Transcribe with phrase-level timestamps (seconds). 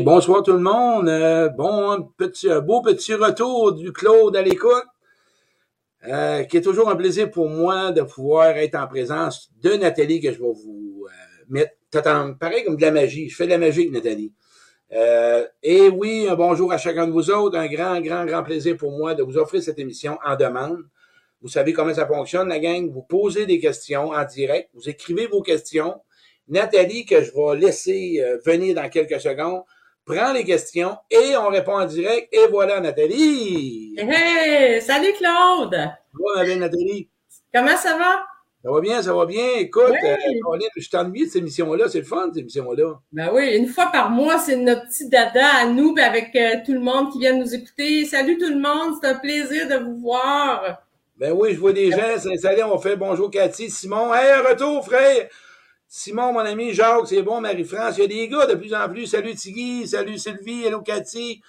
[0.00, 1.06] Bonsoir tout le monde.
[1.08, 4.86] Euh, bon, petit, beau petit retour du Claude à l'écoute.
[6.08, 10.20] Euh, qui est toujours un plaisir pour moi de pouvoir être en présence de Nathalie
[10.20, 11.74] que je vais vous euh, mettre.
[12.38, 13.28] pareil comme de la magie.
[13.28, 14.32] Je fais de la magie Nathalie.
[15.62, 17.58] et oui, un bonjour à chacun de vous autres.
[17.58, 20.78] Un grand, grand, grand plaisir pour moi de vous offrir cette émission en demande.
[21.42, 22.90] Vous savez comment ça fonctionne, la gang.
[22.90, 24.70] Vous posez des questions en direct.
[24.72, 26.00] Vous écrivez vos questions.
[26.48, 29.62] Nathalie, que je vais laisser venir dans quelques secondes,
[30.04, 32.28] prend les questions et on répond en direct.
[32.32, 33.94] Et voilà, Nathalie!
[33.98, 34.80] Hey!
[34.80, 35.76] Salut Claude!
[36.12, 37.08] Bonjour, Nathalie.
[37.52, 38.24] Comment ça va?
[38.64, 39.56] Ça va bien, ça va bien.
[39.58, 40.16] Écoute, euh,
[40.76, 41.88] je t'ennuie de cette émission-là.
[41.88, 43.00] C'est le fun, cette émission-là.
[43.10, 46.72] Ben oui, une fois par mois, c'est notre petit dada à nous, avec euh, tout
[46.72, 48.04] le monde qui vient nous écouter.
[48.04, 50.82] Salut tout le monde, c'est un plaisir de vous voir.
[51.16, 52.62] Ben oui, je vois des gens s'installer.
[52.62, 54.14] On fait bonjour Cathy, Simon.
[54.14, 55.28] Hey, retour, frère!
[55.94, 57.98] Simon, mon ami, Jacques, c'est bon, Marie-France.
[57.98, 59.06] Il y a des gars de plus en plus.
[59.06, 61.42] Salut Tigui, salut Sylvie, hello Cathy.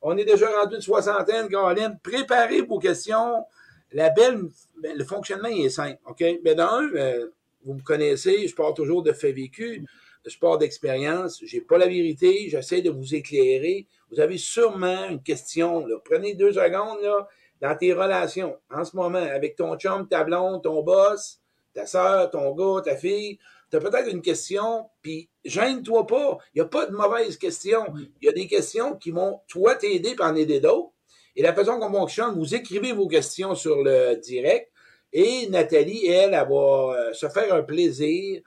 [0.00, 1.98] On est déjà rendu une soixantaine, Caroline.
[2.00, 3.44] Préparez vos questions.
[3.90, 4.42] La belle,
[4.80, 6.22] ben, le fonctionnement est simple, OK?
[6.44, 7.26] Mais d'un, euh,
[7.64, 9.84] vous me connaissez, je parle toujours de fait vécu,
[10.24, 11.40] de sport d'expérience.
[11.44, 13.88] J'ai pas la vérité, j'essaie de vous éclairer.
[14.12, 15.96] Vous avez sûrement une question, là.
[16.04, 17.26] Prenez deux secondes, là,
[17.60, 21.40] dans tes relations, en ce moment, avec ton chum, ta blonde, ton boss,
[21.74, 26.38] ta soeur, ton gars, ta fille tu as peut-être une question, puis gêne-toi pas.
[26.54, 27.84] Il n'y a pas de mauvaise question.
[28.20, 30.92] Il y a des questions qui vont, toi, t'aider par en aider d'autres.
[31.36, 34.70] Et la façon qu'on fonctionne, vous écrivez vos questions sur le direct
[35.12, 38.42] et Nathalie, elle, elle, va euh, se faire un plaisir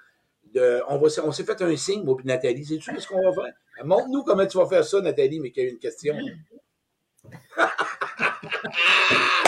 [0.53, 0.81] de.
[0.87, 2.65] On, va, on s'est fait un signe, moi puis Nathalie.
[2.65, 3.53] C'est-tu ce qu'on va faire?
[3.83, 6.15] Montre-nous comment tu vas faire ça, Nathalie, mais qu'il y a une question.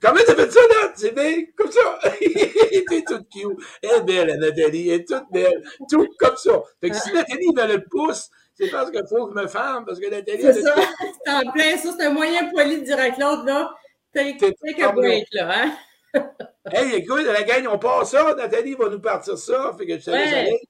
[0.00, 0.92] Comment tu fait ça, là?
[0.94, 1.98] C'est bien, comme ça.
[2.20, 3.58] T'es toute cute.
[3.82, 4.90] Elle est belle, Nathalie.
[4.90, 5.62] Elle est toute belle.
[5.90, 6.62] Tout comme ça.
[6.80, 7.12] Fait que si.
[7.12, 10.42] Nathalie veut le pouce, c'est parce qu'il faut que je me femme, parce que Nathalie...
[10.42, 10.74] C'est ça.
[11.24, 11.94] C'est en plein ça.
[11.98, 13.74] C'est un moyen poli de dire à Claude, là.
[14.12, 15.72] Take a break, là, hein?
[16.72, 18.34] hey, écoute, la gang, on part ça.
[18.34, 19.74] Nathalie va nous partir ça.
[19.76, 20.60] Fait que je aller.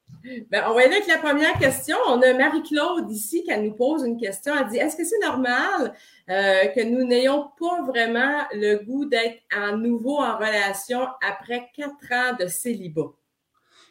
[0.50, 1.96] Ben, on va aller avec la première question.
[2.06, 4.54] On a Marie-Claude ici qui nous pose une question.
[4.58, 5.94] Elle dit Est-ce que c'est normal
[6.30, 12.10] euh, que nous n'ayons pas vraiment le goût d'être à nouveau en relation après quatre
[12.12, 13.12] ans de célibat?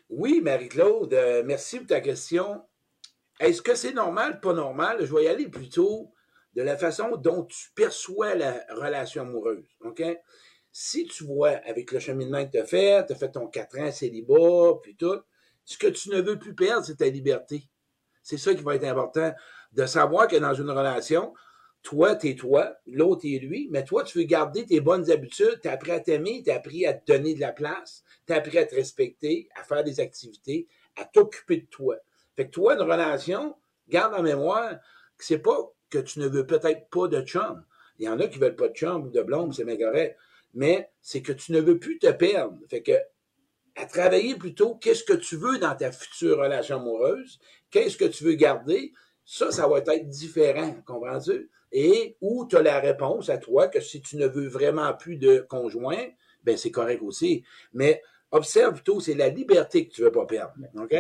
[0.10, 2.64] Oui, Marie-Claude, euh, merci pour ta question.
[3.40, 5.06] Est-ce que c'est normal, pas normal?
[5.06, 6.14] Je vais y aller plutôt
[6.56, 9.68] de la façon dont tu perçois la relation amoureuse.
[9.82, 10.04] OK?
[10.76, 13.78] Si tu vois avec le cheminement que tu as fait, tu as fait ton quatre
[13.80, 15.22] ans célibat, puis tout,
[15.66, 17.70] ce que tu ne veux plus perdre, c'est ta liberté.
[18.24, 19.32] C'est ça qui va être important,
[19.72, 21.32] de savoir que dans une relation,
[21.84, 25.74] toi, t'es toi, l'autre est lui, mais toi, tu veux garder tes bonnes habitudes, t'as
[25.74, 28.74] appris à t'aimer, t'as appris à te donner de la place, t'as appris à te
[28.74, 31.98] respecter, à faire des activités, à t'occuper de toi.
[32.36, 33.56] Fait que toi, une relation,
[33.90, 34.72] garde en mémoire
[35.18, 37.64] que c'est pas que tu ne veux peut-être pas de chum.
[38.00, 40.18] Il y en a qui veulent pas de chum ou de blonde, c'est correct.
[40.54, 42.58] Mais c'est que tu ne veux plus te perdre.
[42.70, 42.94] Fait que
[43.76, 47.40] à travailler plutôt qu'est-ce que tu veux dans ta future relation amoureuse,
[47.72, 48.94] qu'est-ce que tu veux garder,
[49.26, 51.50] ça, ça va être différent, comprends-tu?
[51.72, 55.18] Et où tu as la réponse à toi que si tu ne veux vraiment plus
[55.18, 56.06] de conjoint,
[56.44, 57.44] ben c'est correct aussi.
[57.74, 60.96] Mais observe plutôt, c'est la liberté que tu veux pas perdre, OK?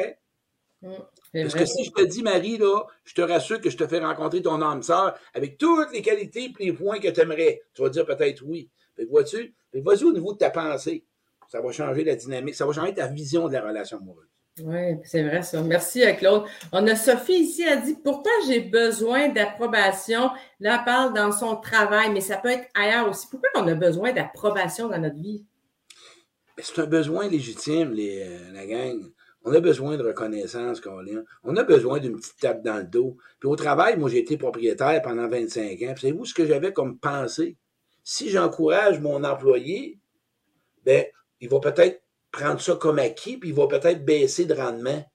[0.82, 0.94] Mm,
[1.34, 4.00] Parce que si je te dis, Marie, là, je te rassure que je te fais
[4.00, 7.82] rencontrer ton âme sœur avec toutes les qualités et les points que tu aimerais, tu
[7.82, 8.70] vas dire peut-être oui.
[8.96, 9.54] Fait vois-tu?
[9.74, 11.06] Vas-y au niveau de ta pensée
[11.54, 14.28] ça va changer la dynamique, ça va changer ta vision de la relation amoureuse.
[14.64, 15.62] Oui, c'est vrai ça.
[15.62, 16.46] Merci à Claude.
[16.72, 20.32] On a Sophie ici, a dit Pourquoi j'ai besoin d'approbation?
[20.60, 23.28] Là, elle parle dans son travail, mais ça peut être ailleurs aussi.
[23.30, 25.46] Pourquoi on a besoin d'approbation dans notre vie?
[26.58, 29.00] Ben, c'est un besoin légitime, les, euh, la gang.
[29.44, 31.24] On a besoin de reconnaissance, Colin.
[31.44, 33.18] On a besoin d'une petite tape dans le dos.
[33.40, 35.94] Puis au travail, moi, j'ai été propriétaire pendant 25 ans.
[35.94, 37.58] Puis savez-vous ce que j'avais comme pensée?
[38.04, 40.00] Si j'encourage mon employé,
[40.86, 41.06] ben,
[41.40, 42.02] il va peut-être
[42.32, 45.06] prendre ça comme acquis, puis il va peut-être baisser de rendement.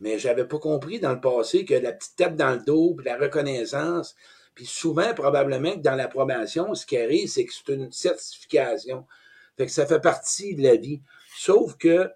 [0.00, 3.06] Mais j'avais pas compris dans le passé que la petite tape dans le dos, puis
[3.06, 4.14] la reconnaissance,
[4.54, 9.06] puis souvent, probablement que dans l'approbation, ce qui arrive, c'est que c'est une certification.
[9.56, 11.00] Fait que ça fait partie de la vie.
[11.36, 12.10] Sauf que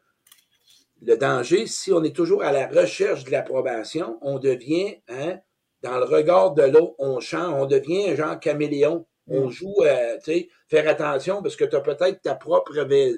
[1.03, 5.39] le danger, si on est toujours à la recherche de l'approbation, on devient, hein,
[5.83, 9.07] dans le regard de l'autre, on chante, on devient un genre caméléon.
[9.29, 9.75] On joue,
[10.25, 12.73] tu sais, faire attention parce que tu as peut-être ta propre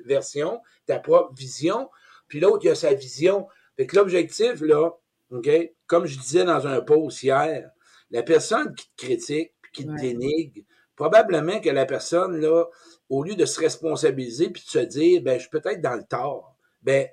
[0.04, 1.88] version, ta propre vision,
[2.28, 3.46] puis l'autre, il a sa vision.
[3.76, 4.90] Fait que l'objectif, là,
[5.30, 5.48] OK,
[5.86, 7.70] comme je disais dans un post hier,
[8.10, 10.62] la personne qui te critique puis qui te dénigre,
[10.96, 12.64] probablement que la personne, là,
[13.08, 16.04] au lieu de se responsabiliser puis de se dire, ben, je suis peut-être dans le
[16.04, 17.08] tort, ben,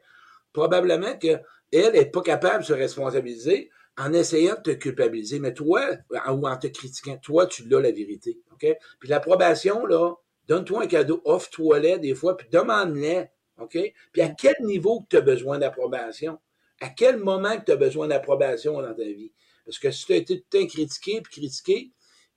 [0.54, 5.82] probablement qu'elle n'est pas capable de se responsabiliser, en essayant de te culpabiliser, mais toi,
[6.12, 8.40] ou en te critiquant, toi, tu l'as la vérité.
[8.54, 8.68] OK?
[9.00, 10.14] Puis l'approbation, là,
[10.48, 13.26] donne-toi un cadeau, offre-toi-les des fois, puis demande-les.
[13.60, 13.78] OK?
[14.12, 16.40] Puis à quel niveau que tu as besoin d'approbation?
[16.80, 19.34] À quel moment que tu as besoin d'approbation dans ta vie?
[19.66, 21.92] Parce que si tu as été tout le temps critiqué puis critiqué,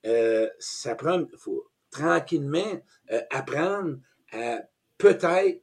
[0.07, 2.83] euh, ça prend, faut tranquillement
[3.13, 3.99] euh, apprendre
[4.33, 4.61] à
[4.97, 5.63] peut-être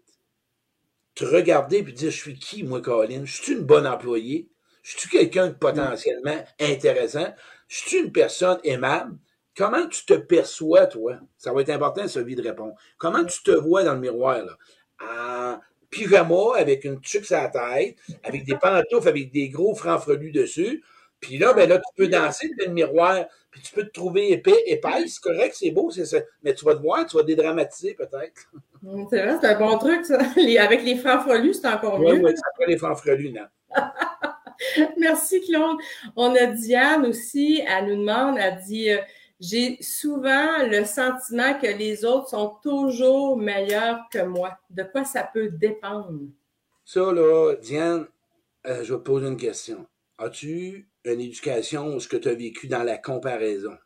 [1.16, 3.26] te regarder puis dire, je suis qui, moi, Colin?
[3.26, 4.48] Je suis une bonne employée?
[4.88, 7.28] Je suis quelqu'un de potentiellement intéressant?
[7.68, 9.18] Je suis une personne aimable?
[9.56, 11.20] Comment tu te perçois, toi?
[11.38, 12.74] Ça va être important, ça, vie de répondre.
[12.98, 14.54] Comment tu te vois dans le miroir, là?
[15.02, 20.32] En pyjama, avec une tuque à la tête, avec des pantoufles, avec des gros francs-frelus
[20.32, 20.82] dessus.
[21.20, 24.32] Puis là, ben là, tu peux danser dans le miroir, puis tu peux te trouver
[24.32, 26.20] épais, épais, c'est correct, c'est beau, c'est ça.
[26.44, 28.52] Mais tu vas te voir, tu vas dédramatiser peut-être.
[29.10, 30.18] C'est vrai, c'est un bon truc, ça.
[30.60, 32.14] avec les francs-frelus, c'est encore mieux.
[32.14, 33.48] Oui, oui, après les francs-frelus, non.
[34.98, 35.78] Merci, Claude.
[36.16, 39.00] On a Diane aussi, elle nous demande, elle dit euh,
[39.40, 44.58] J'ai souvent le sentiment que les autres sont toujours meilleurs que moi.
[44.70, 46.30] De quoi ça peut dépendre?
[46.86, 48.08] Ça, là, Diane,
[48.66, 49.86] euh, je vais te poser une question.
[50.18, 53.78] As-tu une éducation ou ce que tu as vécu dans la comparaison?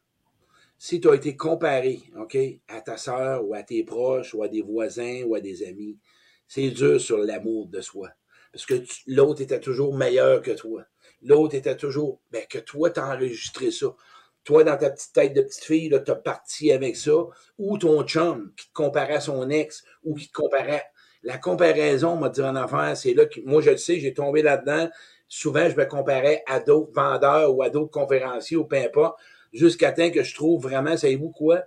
[0.77, 2.37] Si tu as été comparé, OK,
[2.67, 5.99] à ta sœur ou à tes proches ou à des voisins ou à des amis,
[6.47, 8.09] c'est dur sur l'amour de soi.
[8.51, 10.83] Parce que l'autre était toujours meilleur que toi.
[11.21, 13.87] L'autre était toujours, ben, que toi, t'as enregistré ça.
[14.43, 17.13] Toi, dans ta petite tête de petite fille, tu as parti avec ça.
[17.57, 20.83] Ou ton chum qui te comparait à son ex ou qui te comparait.
[21.23, 24.41] La comparaison, m'a dit en affaire, c'est là que, moi, je le sais, j'ai tombé
[24.41, 24.89] là-dedans.
[25.27, 28.77] Souvent, je me comparais à d'autres vendeurs ou à d'autres conférenciers ou peu
[29.53, 31.63] jusqu'à temps que je trouve vraiment, savez-vous quoi?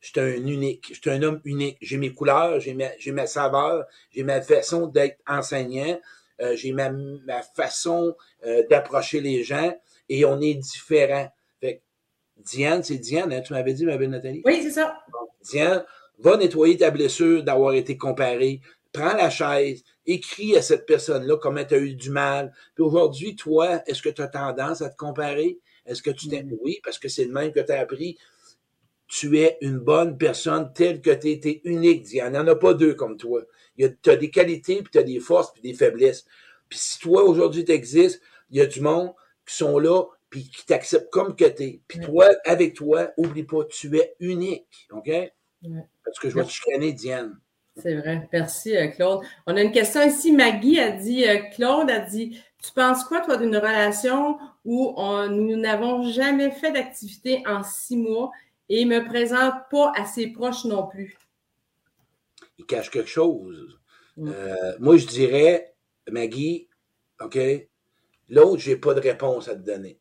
[0.00, 0.92] J'étais un unique.
[0.94, 1.78] J'étais un homme unique.
[1.80, 5.98] J'ai mes couleurs, j'ai ma, j'ai ma saveur, j'ai ma façon d'être enseignant.
[6.40, 9.72] Euh, j'ai ma, ma, façon euh, d'approcher les gens
[10.08, 11.28] et on est différents.
[11.60, 11.82] Fait
[12.38, 14.42] Diane, c'est Diane, hein, tu m'avais dit, ma belle Nathalie?
[14.44, 14.98] Oui, c'est ça.
[15.42, 15.84] Diane,
[16.18, 18.60] va nettoyer ta blessure d'avoir été comparé.
[18.92, 22.52] Prends la chaise, écris à cette personne-là comment tu as eu du mal.
[22.74, 25.58] Puis aujourd'hui, toi, est-ce que tu as tendance à te comparer?
[25.86, 26.42] Est-ce que tu t'es...
[26.42, 26.56] Mm.
[26.60, 28.16] Oui, parce que c'est le même que tu as appris.
[29.06, 32.32] Tu es une bonne personne telle que tu es, unique, Diane.
[32.32, 33.42] Il n'y en a pas deux comme toi.
[33.78, 36.24] Tu as des qualités, puis tu as des forces, puis des faiblesses.
[36.68, 38.20] Puis si toi, aujourd'hui, tu existes,
[38.50, 39.12] il y a du monde
[39.46, 41.80] qui sont là, puis qui t'acceptent comme que tu es.
[41.86, 44.88] Puis toi, avec toi, oublie pas, tu es unique.
[44.90, 45.10] OK?
[46.04, 47.38] Parce que je vais te chicaner, Diane.
[47.76, 48.28] C'est vrai.
[48.32, 49.20] Merci, euh, Claude.
[49.46, 50.32] On a une question ici.
[50.32, 55.28] Maggie a dit, euh, Claude a dit, tu penses quoi, toi, d'une relation où on,
[55.28, 58.30] nous n'avons jamais fait d'activité en six mois?
[58.68, 61.16] Et me présente pas à ses proches non plus?
[62.58, 63.78] il cache quelque chose.
[64.16, 64.30] Mm.
[64.32, 65.74] Euh, moi, je dirais,
[66.10, 66.68] Maggie,
[67.20, 67.38] OK,
[68.28, 69.98] l'autre, j'ai pas de réponse à te donner.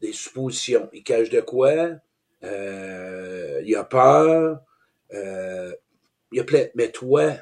[0.00, 0.88] Des suppositions.
[0.92, 1.90] Il cache de quoi?
[2.44, 4.60] Euh, il a peur.
[5.12, 5.74] Euh,
[6.30, 6.66] il a plein.
[6.74, 7.32] Mais toi,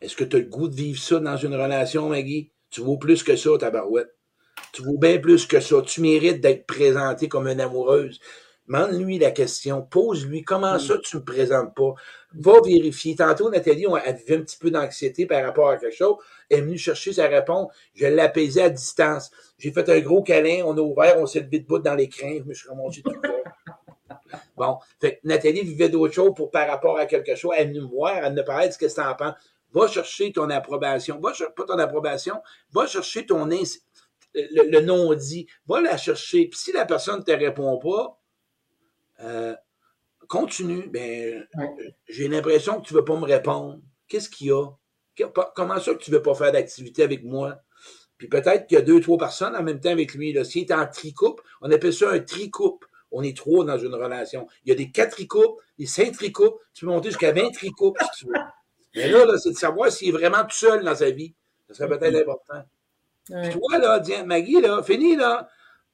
[0.00, 2.50] est-ce que tu as le goût de vivre ça dans une relation, Maggie?
[2.70, 4.14] Tu vaux plus que ça, ta barouette.
[4.72, 5.82] Tu vaux bien plus que ça.
[5.82, 8.20] Tu mérites d'être présentée comme une amoureuse.
[8.68, 9.82] Demande-lui la question.
[9.82, 10.80] Pose-lui comment mm.
[10.80, 11.94] ça tu me présentes pas?
[12.34, 13.16] Va vérifier.
[13.16, 16.16] Tantôt, Nathalie, elle vivait un petit peu d'anxiété par rapport à quelque chose.
[16.50, 17.72] Elle est venue chercher sa réponse.
[17.94, 19.30] Je l'ai apaisée à distance.
[19.58, 20.62] J'ai fait un gros câlin.
[20.66, 21.18] On a ouvert.
[21.18, 22.38] On s'est levé de bout dans les crins.
[22.40, 23.12] Je me suis remonté tout
[24.56, 24.78] Bon.
[25.00, 27.52] Fait Nathalie vivait d'autres choses pour par rapport à quelque chose.
[27.56, 28.16] Elle est venue me voir.
[28.16, 29.34] Elle ne parlait de ce que en penses.
[29.72, 31.18] Va chercher ton approbation.
[31.20, 32.34] Va chercher, pas ton approbation.
[32.72, 35.46] Va chercher ton le, le non-dit.
[35.66, 36.46] Va la chercher.
[36.46, 38.17] Puis si la personne ne te répond pas,
[39.20, 39.54] euh,
[40.28, 40.88] continue.
[40.88, 41.46] Ben,
[42.08, 43.80] j'ai l'impression que tu veux pas me répondre.
[44.08, 44.66] Qu'est-ce qu'il y a?
[45.54, 47.60] Comment ça que tu veux pas faire d'activité avec moi?
[48.18, 50.36] Puis peut-être qu'il y a deux, trois personnes en même temps avec lui.
[50.44, 52.84] S'il est en tricoupe, on appelle ça un tricoupe.
[53.10, 54.46] On est trois dans une relation.
[54.64, 56.60] Il y a des quatre tricoupes, des cinq tricoupes.
[56.74, 58.40] Tu peux monter jusqu'à 20 tricoupes si tu veux.
[58.94, 61.34] Mais là, là c'est de savoir s'il est vraiment tout seul dans sa vie.
[61.68, 62.62] Ça serait peut-être important.
[63.24, 65.48] Puis toi, là, Maggie, là, fini, là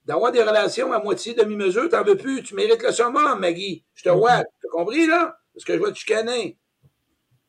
[0.04, 3.84] d'avoir des relations à moitié demi-mesure, t'en veux plus, tu mérites le summum, Maggie.
[3.94, 5.38] Je te vois, t'as compris, là?
[5.54, 6.58] Parce que je vois te chicaner.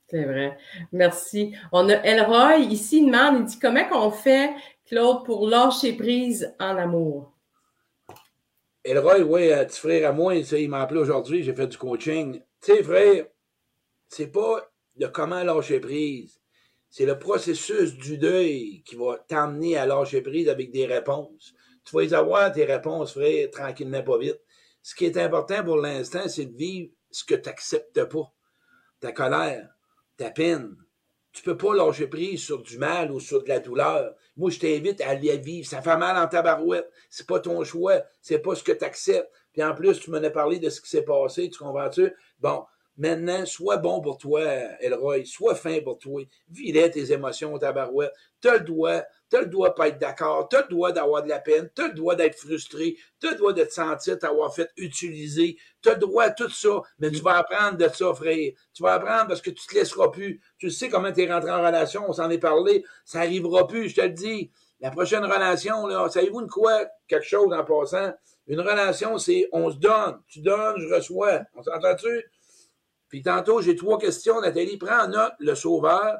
[0.07, 0.57] C'est vrai.
[0.91, 1.55] Merci.
[1.71, 4.51] On a Elroy ici, il demande, il dit comment qu'on fait,
[4.85, 7.33] Claude, pour lâcher prise en amour?
[8.83, 12.39] Elroy, oui, petit frère à moi, il m'a appelé aujourd'hui, j'ai fait du coaching.
[12.61, 13.25] Tu sais, frère,
[14.07, 16.39] c'est pas le comment lâcher prise.
[16.89, 21.55] C'est le processus du deuil qui va t'amener à lâcher prise avec des réponses
[21.85, 24.41] tu vas y avoir tes réponses, frère, tranquillement, pas vite.
[24.81, 28.33] Ce qui est important pour l'instant, c'est de vivre ce que tu n'acceptes pas.
[28.99, 29.69] Ta colère,
[30.17, 30.75] ta peine,
[31.31, 34.15] tu peux pas lâcher prise sur du mal ou sur de la douleur.
[34.37, 35.67] Moi, je t'invite à aller vivre.
[35.67, 36.89] Ça fait mal en ta barouette.
[37.09, 38.01] C'est pas ton choix.
[38.21, 39.29] C'est pas ce que tu acceptes.
[39.51, 41.49] Puis en plus, tu m'en as parlé de ce qui s'est passé.
[41.49, 42.13] Tu comprends-tu?
[42.39, 42.63] Bon.
[42.97, 44.41] Maintenant, sois bon pour toi,
[44.79, 45.25] Elroy.
[45.25, 46.23] Sois fin pour toi.
[46.49, 48.13] vis tes émotions, ta barouette.
[48.41, 51.23] T'as le droit tu as le droit pas être d'accord, tu as le droit d'avoir
[51.23, 53.73] de la peine, tu as le droit d'être frustré, tu as le droit de te
[53.73, 57.77] sentir t'avoir fait utiliser, tu as le droit à tout ça, mais tu vas apprendre
[57.77, 58.13] de ça.
[58.73, 60.41] Tu vas apprendre parce que tu te laisseras plus.
[60.57, 63.89] Tu sais comment tu es rentré en relation, on s'en est parlé, ça arrivera plus,
[63.89, 64.51] je te le dis.
[64.79, 66.85] La prochaine relation, là, savez-vous de quoi?
[67.07, 68.13] Quelque chose en passant.
[68.47, 70.19] Une relation, c'est on se donne.
[70.27, 71.41] Tu donnes, je reçois.
[71.55, 72.25] On s'entend-tu?
[73.09, 74.41] Puis tantôt, j'ai trois questions.
[74.41, 76.17] Nathalie, prends en note le sauveur.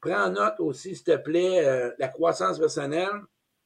[0.00, 3.20] Prends en note aussi, s'il te plaît, euh, la croissance personnelle.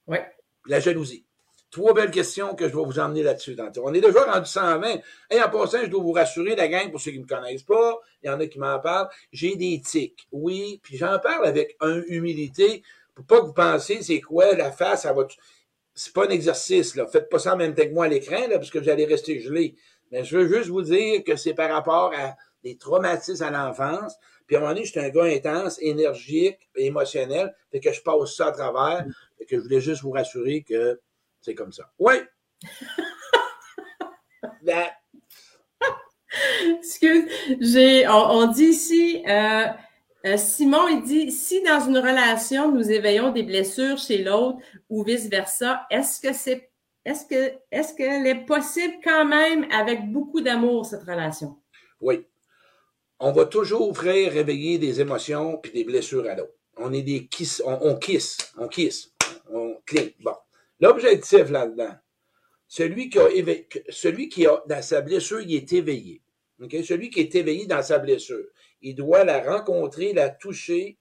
[0.07, 0.19] Oui.
[0.67, 1.25] La jalousie.
[1.71, 3.57] Trois belles questions que je vais vous emmener là-dessus.
[3.83, 4.99] On est déjà rendu 120.
[5.31, 7.63] Et en passant, je dois vous rassurer, la gang, pour ceux qui ne me connaissent
[7.63, 10.27] pas, il y en a qui m'en parlent, j'ai des tics.
[10.33, 12.83] Oui, puis j'en parle avec une humilité
[13.17, 15.35] pour pas que vous pensiez, c'est quoi la face à votre...
[15.95, 17.07] C'est pas un exercice, là.
[17.07, 19.07] Faites pas ça en même temps que moi à l'écran, là, parce que vous allez
[19.07, 19.75] rester gelé.
[20.13, 24.17] Mais je veux juste vous dire que c'est par rapport à des traumatismes à l'enfance,
[24.47, 27.55] puis à un moment donné, j'étais un gars intense, énergique, émotionnel.
[27.71, 29.05] Fait que je passe ça à travers.
[29.39, 31.01] Fait que je voulais juste vous rassurer que
[31.41, 31.91] c'est comme ça.
[31.99, 32.15] Oui!
[34.63, 34.87] Ben.
[36.79, 37.25] Excuse,
[37.61, 39.67] j'ai, on, dit ici, euh,
[40.27, 44.59] euh, Simon, il dit, si dans une relation, nous éveillons des blessures chez l'autre
[44.91, 46.71] ou vice-versa, est-ce que c'est,
[47.05, 51.57] est-ce que, est-ce qu'elle est possible quand même avec beaucoup d'amour, cette relation?
[52.01, 52.27] Oui
[53.19, 56.53] on va toujours, frère, réveiller des émotions puis des blessures à l'autre.
[56.77, 59.15] On est des kiss, on, on kiss, on kiss,
[59.51, 60.13] on cligne.
[60.21, 60.35] Bon.
[60.81, 61.95] L'objectif là-dedans,
[62.69, 63.29] celui qui a
[63.89, 66.23] celui qui a dans sa blessure, il est éveillé.
[66.61, 66.83] Okay?
[66.83, 68.47] Celui qui est éveillé dans sa blessure,
[68.83, 70.99] il doit la rencontrer, la toucher,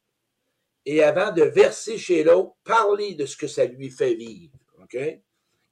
[0.86, 4.54] et avant de verser chez l'autre, parler de ce que ça lui fait vivre.
[4.82, 4.98] OK?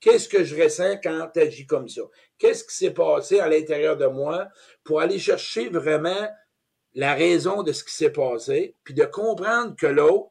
[0.03, 2.01] Qu'est-ce que je ressens quand tu agis comme ça?
[2.37, 4.49] Qu'est-ce qui s'est passé à l'intérieur de moi
[4.83, 6.29] pour aller chercher vraiment
[6.93, 10.29] la raison de ce qui s'est passé, puis de comprendre que l'autre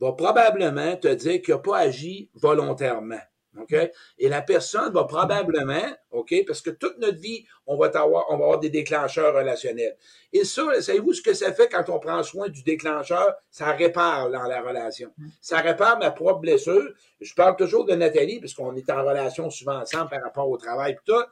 [0.00, 3.22] va probablement te dire qu'il n'a pas agi volontairement?
[3.60, 3.74] OK?
[4.18, 8.38] Et la personne va probablement, OK, parce que toute notre vie, on va avoir, on
[8.38, 9.96] va avoir des déclencheurs relationnels.
[10.32, 13.34] Et ça, savez-vous ce que ça fait quand on prend soin du déclencheur?
[13.50, 15.12] Ça répare dans la relation.
[15.40, 16.88] Ça répare ma propre blessure.
[17.20, 20.56] Je parle toujours de Nathalie, parce qu'on est en relation souvent ensemble par rapport au
[20.56, 21.24] travail et tout.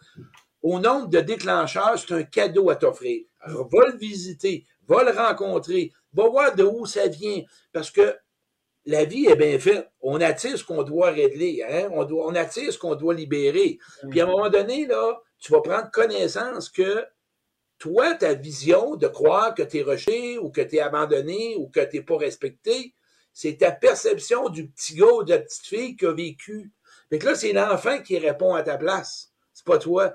[0.63, 3.25] Au nombre de déclencheurs, c'est un cadeau à t'offrir.
[3.47, 7.43] Va le visiter, va le rencontrer, va voir de où ça vient.
[7.73, 8.15] Parce que
[8.87, 9.91] la vie est bien faite.
[10.01, 11.89] On attire ce qu'on doit régler, hein?
[11.93, 13.79] on, doit, attire ce qu'on doit libérer.
[14.11, 17.05] Puis à un moment donné, là, tu vas prendre connaissance que
[17.79, 21.69] toi, ta vision de croire que tu es rejeté ou que tu es abandonné ou
[21.69, 22.95] que tu n'es pas respecté,
[23.33, 26.73] c'est ta perception du petit gars ou de la petite fille qui a vécu.
[27.09, 29.33] Fait que là, c'est l'enfant qui répond à ta place.
[29.53, 30.15] C'est pas toi.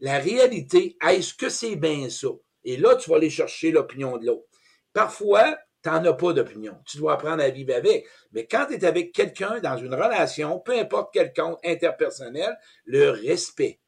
[0.00, 2.28] La réalité, est-ce que c'est bien ça?
[2.64, 4.48] Et là, tu vas aller chercher l'opinion de l'autre.
[4.92, 6.76] Parfois, tu n'en as pas d'opinion.
[6.86, 8.06] Tu dois apprendre à vivre avec.
[8.32, 13.10] Mais quand tu es avec quelqu'un dans une relation, peu importe quel compte interpersonnel, le
[13.10, 13.80] respect.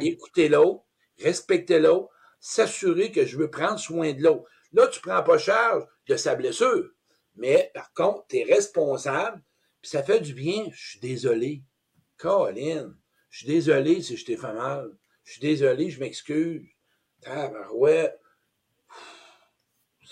[0.00, 0.84] Écouter l'autre,
[1.18, 4.44] respecter l'autre, s'assurer que je veux prendre soin de l'autre.
[4.72, 6.90] Là, tu ne prends pas charge de sa blessure.
[7.34, 9.42] Mais par contre, tu es responsable,
[9.80, 10.66] puis ça fait du bien.
[10.70, 11.62] Je suis désolé.
[12.18, 12.94] Colin,
[13.30, 14.92] je suis désolé si je t'ai fait mal.
[15.24, 16.68] Je suis désolé, je m'excuse.
[17.72, 18.12] ouais.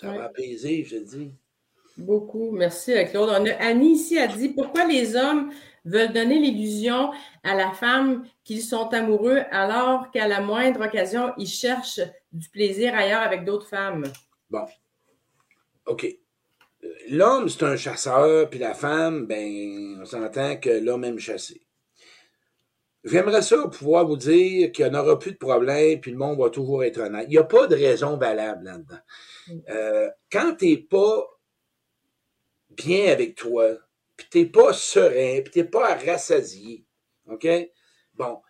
[0.01, 1.31] Ça va apaiser, je dis.
[1.97, 2.51] Beaucoup.
[2.51, 3.29] Merci, Claude.
[3.29, 5.51] On a Annie ici a dit pourquoi les hommes
[5.85, 7.11] veulent donner l'illusion
[7.43, 12.95] à la femme qu'ils sont amoureux alors qu'à la moindre occasion, ils cherchent du plaisir
[12.95, 14.05] ailleurs avec d'autres femmes?
[14.49, 14.65] Bon.
[15.85, 16.07] OK.
[17.09, 21.61] L'homme, c'est un chasseur, puis la femme, ben, on s'entend que l'homme aime chasser.
[23.03, 26.39] J'aimerais ça pouvoir vous dire qu'il n'y en aura plus de problème, puis le monde
[26.39, 27.25] va toujours être honnête.
[27.27, 28.99] Il n'y a pas de raison valable là-dedans.
[29.69, 31.25] Euh, quand tu n'es pas
[32.69, 33.75] bien avec toi,
[34.15, 36.85] puis tu n'es pas serein, puis tu n'es pas rassasié,
[37.27, 37.47] OK?
[38.13, 38.41] Bon,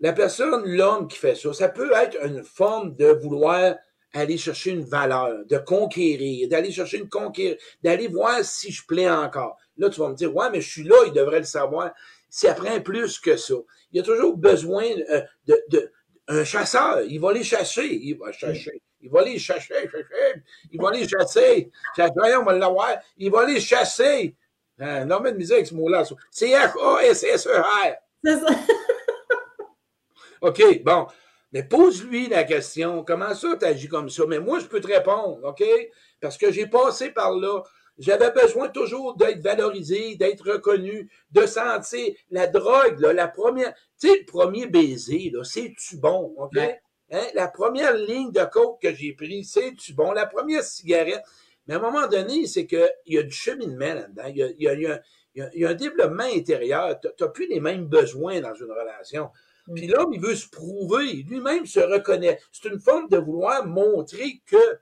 [0.00, 3.76] la personne, l'homme qui fait ça, ça peut être une forme de vouloir
[4.14, 9.08] aller chercher une valeur, de conquérir, d'aller chercher une conquête, d'aller voir si je plais
[9.08, 9.56] encore.
[9.78, 11.92] Là, tu vas me dire, ouais, mais je suis là, il devrait le savoir.
[12.28, 13.54] C'est après plus que ça.
[13.90, 15.92] Il y a toujours besoin euh, de, de,
[16.28, 17.02] un chasseur.
[17.02, 17.86] Il va aller chasser.
[17.86, 18.82] Il va chasser.
[19.02, 20.42] Il va aller chasser, chasser.
[20.70, 21.70] Il va aller chasser.
[21.98, 22.96] on va l'avoir.
[23.16, 24.36] Il va aller chasser.
[24.78, 26.04] Hein, non, mais de misère avec ce mot-là.
[26.30, 27.94] C'est F-A-S-S-E-R.
[28.24, 28.46] C'est ça.
[30.40, 31.06] OK, bon.
[31.52, 33.04] Mais pose-lui la question.
[33.04, 34.24] Comment ça, tu agis comme ça?
[34.26, 35.62] Mais moi, je peux te répondre, OK?
[36.22, 37.62] parce que j'ai passé par là.
[37.98, 44.08] J'avais besoin toujours d'être valorisé, d'être reconnu, de sentir la drogue, là, la première, tu
[44.08, 46.58] sais, le premier baiser, là, c'est-tu bon, OK?
[47.12, 47.26] Hein?
[47.34, 50.12] La première ligne de coke que j'ai pris, c'est-tu bon?
[50.12, 51.22] La première cigarette.
[51.66, 54.24] Mais à un moment donné, c'est qu'il y a du cheminement là-dedans.
[54.28, 54.86] Il y a, il y a, il y
[55.42, 56.98] a, il y a un développement intérieur.
[57.00, 59.30] Tu n'as plus les mêmes besoins dans une relation.
[59.68, 59.74] Mm.
[59.74, 61.22] Puis l'homme, il veut se prouver.
[61.22, 62.40] Lui-même se reconnaît.
[62.50, 64.78] C'est une forme de vouloir montrer que,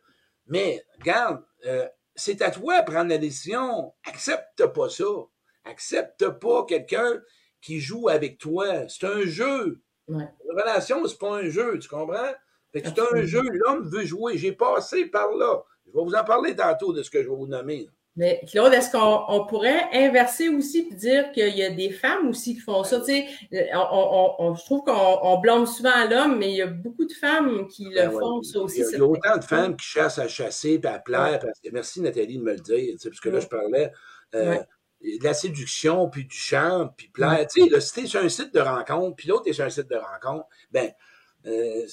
[0.47, 3.93] mais regarde, euh, c'est à toi de prendre la décision.
[4.05, 5.05] Accepte pas ça.
[5.65, 7.21] Accepte pas quelqu'un
[7.61, 8.89] qui joue avec toi.
[8.89, 9.83] C'est un jeu.
[10.19, 12.33] Une relation, c'est pas un jeu, tu comprends?
[12.73, 14.39] Fait que c'est un jeu, l'homme veut jouer.
[14.39, 15.63] J'ai passé par là.
[15.87, 17.89] Je vais vous en parler tantôt de ce que je vais vous nommer.
[18.17, 22.55] Mais Claude, est-ce qu'on pourrait inverser aussi et dire qu'il y a des femmes aussi
[22.55, 22.99] qui font ça?
[23.01, 23.27] Tu sais,
[23.73, 27.85] on, je trouve qu'on blâme souvent l'homme, mais il y a beaucoup de femmes qui
[27.85, 28.83] le ben font, ça aussi.
[28.93, 31.41] Il y a, autant de femmes qui chassent à chasser et à plaire.
[31.73, 33.93] merci Nathalie de me le dire, parce que là, je parlais
[34.35, 34.59] euh,
[35.03, 37.47] de la séduction, puis du chant, puis plaire.
[37.47, 39.89] Tu sais, si t'es sur un site de rencontre, puis l'autre est sur un site
[39.89, 40.91] de rencontre, ben,
[41.47, 41.87] euh,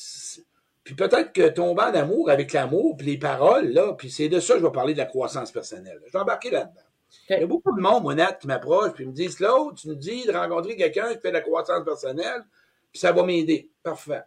[0.84, 4.40] puis peut-être que tomber en amour avec l'amour, puis les paroles, là, puis c'est de
[4.40, 6.00] ça que je vais parler de la croissance personnelle.
[6.06, 6.82] Je vais embarquer là-dedans.
[7.30, 9.96] Il y a beaucoup de monde, honnête, qui m'approche, puis me disent, Claude, tu nous
[9.96, 12.46] dis de rencontrer quelqu'un qui fait de la croissance personnelle,
[12.92, 13.70] puis ça va m'aider.
[13.84, 14.24] Parfait.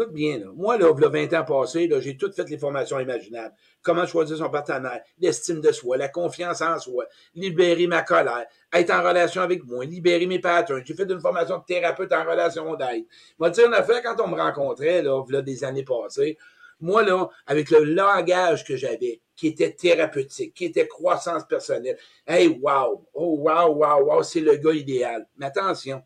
[0.00, 0.46] Écoute bien, là.
[0.54, 3.54] Moi, là, a 20 ans passés, là, j'ai toutes fait les formations imaginables.
[3.82, 7.04] Comment choisir son partenaire, l'estime de soi, la confiance en soi,
[7.34, 10.82] libérer ma colère, être en relation avec moi, libérer mes patterns.
[10.86, 13.04] J'ai fait une formation de thérapeute en relation d'aide.
[13.38, 16.38] Moi, dire, en affaire, quand on me rencontrait, là, là, des années passées,
[16.80, 22.48] moi, là, avec le langage que j'avais, qui était thérapeutique, qui était croissance personnelle, hey,
[22.62, 25.26] wow, oh, wow, wow, wow, c'est le gars idéal.
[25.36, 26.02] Mais attention,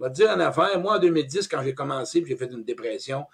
[0.00, 2.64] je vais te dire en affaire, moi, en 2010, quand j'ai commencé, j'ai fait une
[2.64, 3.26] dépression,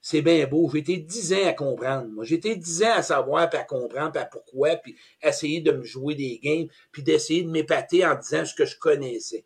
[0.00, 0.70] c'est bien beau.
[0.72, 2.08] J'ai été dix ans à comprendre.
[2.08, 5.72] Moi, j'ai été dix ans à savoir, puis à comprendre, puis pourquoi, puis essayer de
[5.72, 9.44] me jouer des games, puis d'essayer de m'épater en disant ce que je connaissais.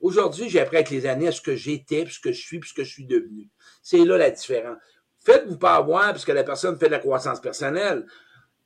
[0.00, 2.70] Aujourd'hui, appris avec les années à ce que j'étais, puis ce que je suis, puis
[2.70, 3.50] ce que je suis devenu.
[3.82, 4.78] C'est là la différence.
[5.24, 8.06] Faites-vous pas avoir, parce que la personne fait de la croissance personnelle.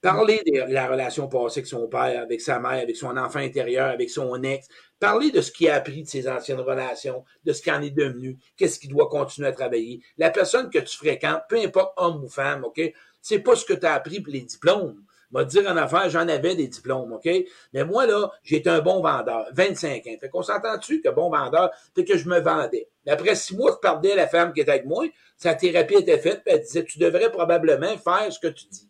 [0.06, 3.88] Parlez de la relation passée avec son père, avec sa mère, avec son enfant intérieur,
[3.88, 4.68] avec son ex.
[5.00, 7.90] Parlez de ce qu'il a appris de ses anciennes relations, de ce qu'il en est
[7.90, 10.00] devenu, qu'est-ce qu'il doit continuer à travailler.
[10.16, 12.80] La personne que tu fréquentes, peu importe homme ou femme, OK?
[13.20, 15.02] C'est pas ce que tu as appris pour les diplômes.
[15.32, 17.28] Va dire en affaire, j'en avais des diplômes, OK?
[17.72, 20.16] Mais moi, là, j'étais un bon vendeur, 25 ans.
[20.20, 22.86] Fait qu'on s'entend-tu que bon vendeur, c'est que je me vendais.
[23.04, 25.04] Mais après six mois, je parlais à la femme qui était avec moi,
[25.36, 28.85] sa thérapie était faite, puis elle disait, tu devrais probablement faire ce que tu dis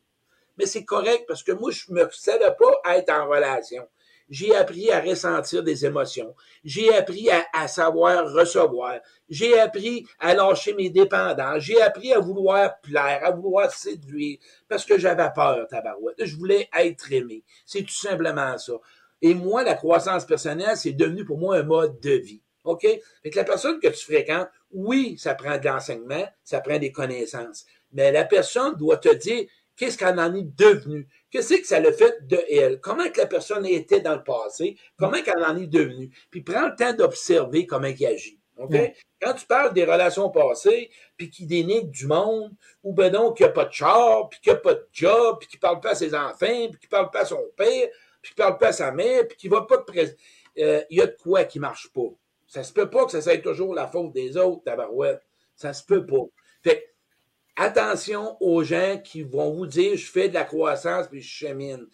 [0.57, 3.87] mais c'est correct parce que moi, je me savais pas être en relation.
[4.29, 6.35] J'ai appris à ressentir des émotions.
[6.64, 8.99] J'ai appris à, savoir recevoir.
[9.29, 11.59] J'ai appris à lâcher mes dépendants.
[11.59, 14.38] J'ai appris à vouloir plaire, à vouloir séduire,
[14.69, 16.25] parce que j'avais peur, tabarouette.
[16.25, 17.45] Je voulais être aimé.
[17.64, 18.75] C'est tout simplement ça.
[19.23, 22.42] Et moi, la croissance personnelle, c'est devenu pour moi un mode de vie.
[22.64, 22.83] OK?
[22.83, 26.90] Fait que la personne que tu fréquentes, oui, ça prend de l'enseignement, ça prend des
[26.90, 27.64] connaissances.
[27.92, 31.06] Mais la personne doit te dire, Qu'est-ce qu'elle en est devenue?
[31.30, 32.80] Qu'est-ce que ça le fait de elle?
[32.80, 34.76] Comment que la personne était dans le passé?
[34.96, 36.10] Comment qu'elle en est devenue?
[36.30, 38.40] Puis prends le temps d'observer comment elle agit.
[38.58, 38.74] OK?
[39.20, 43.44] Quand tu parles des relations passées, puis qui dénigre du monde, ou ben non, qu'il
[43.44, 45.60] n'y a pas de char, puis qu'il n'y a pas de job, puis qu'il ne
[45.60, 46.36] parle pas à ses enfants,
[46.70, 47.88] puis qu'il ne parle pas à son père,
[48.22, 50.18] puis qu'il ne parle pas à sa mère, puis qu'il ne va pas de présenter.
[50.58, 52.08] Euh, il y a de quoi qui ne marche pas.
[52.46, 55.22] Ça se peut pas que ça soit toujours la faute des autres, tabarouette.
[55.54, 56.24] Ça se peut pas.
[56.62, 56.95] Fait
[57.57, 61.87] attention aux gens qui vont vous dire je fais de la croissance puis je chemine.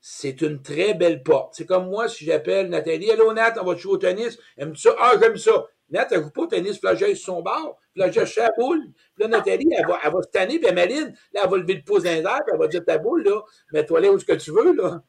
[0.00, 1.54] C'est une très belle porte.
[1.56, 4.38] C'est comme moi, si j'appelle Nathalie, Allô Nat, on va jouer au tennis?
[4.56, 4.94] Elle me dit ça?
[4.98, 5.66] Ah, j'aime ça.
[5.90, 8.92] Nat, elle joue pas au tennis, puis là, son bord, puis là, j'ai la boule.
[9.14, 11.74] Puis là, Nathalie, elle va, elle va se tanner, puis Maline, là, elle va lever
[11.74, 13.40] le pouce d'un air, puis elle va dire ta boule, là,
[13.72, 15.02] mets-toi là où ce que tu veux, là.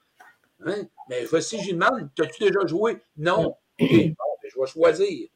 [0.65, 0.83] Hein?
[1.09, 3.01] Mais voici, je lui demande, t'as-tu déjà joué?
[3.17, 3.55] Non.
[3.79, 5.29] OK, bon, ben, je vais choisir.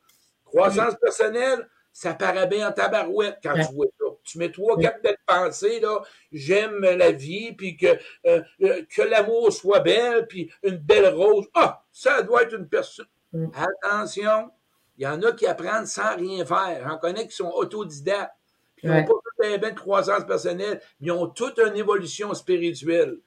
[0.45, 4.02] Croissance personnelle, ça paraît bien en tabarouette quand tu vois ça.
[4.23, 9.01] Tu mets trois, quatre belles pensées, là, j'aime la vie, puis que, euh, euh, que
[9.01, 11.45] l'amour soit belle, puis une belle rose.
[11.53, 13.05] Ah, ça doit être une personne.
[13.33, 13.47] Mm.
[13.53, 14.51] Attention,
[14.97, 16.87] il y en a qui apprennent sans rien faire.
[16.87, 18.33] J'en connais qui sont autodidactes.
[18.75, 21.75] Puis ils n'ont pas tout un bain de croissance personnelle, mais ils ont toute une
[21.75, 23.17] évolution spirituelle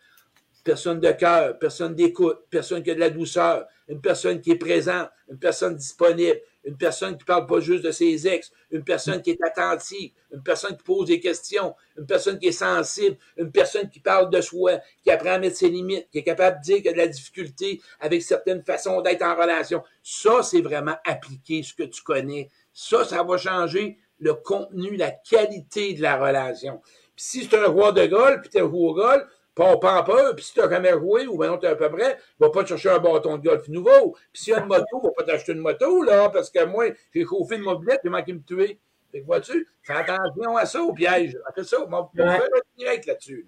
[0.66, 4.56] personne de cœur, personne d'écoute, personne qui a de la douceur, une personne qui est
[4.56, 9.22] présente, une personne disponible, une personne qui parle pas juste de ses ex, une personne
[9.22, 13.52] qui est attentive, une personne qui pose des questions, une personne qui est sensible, une
[13.52, 16.64] personne qui parle de soi, qui apprend à mettre ses limites, qui est capable de
[16.64, 19.84] dire qu'il y a de la difficulté avec certaines façons d'être en relation.
[20.02, 22.48] Ça, c'est vraiment appliquer ce que tu connais.
[22.72, 26.80] Ça, ça va changer le contenu, la qualité de la relation.
[27.14, 29.22] Puis si c'est un roi de golf, puis tu un au golf,
[29.56, 31.90] Pas, en peur, puis si tu n'as jamais joué ou maintenant tu es à peu
[31.90, 34.14] près, va pas te chercher un bâton de golf nouveau.
[34.30, 36.88] Puis s'il y a une moto, va pas t'acheter une moto, là, parce que moi,
[37.14, 38.78] j'ai chauffé une mobilette, j'ai manqué de me tuer.
[39.10, 41.38] Fait que vois-tu, fais attention à ça, au piège.
[41.54, 43.46] Fais ça, on va faire un direct là-dessus.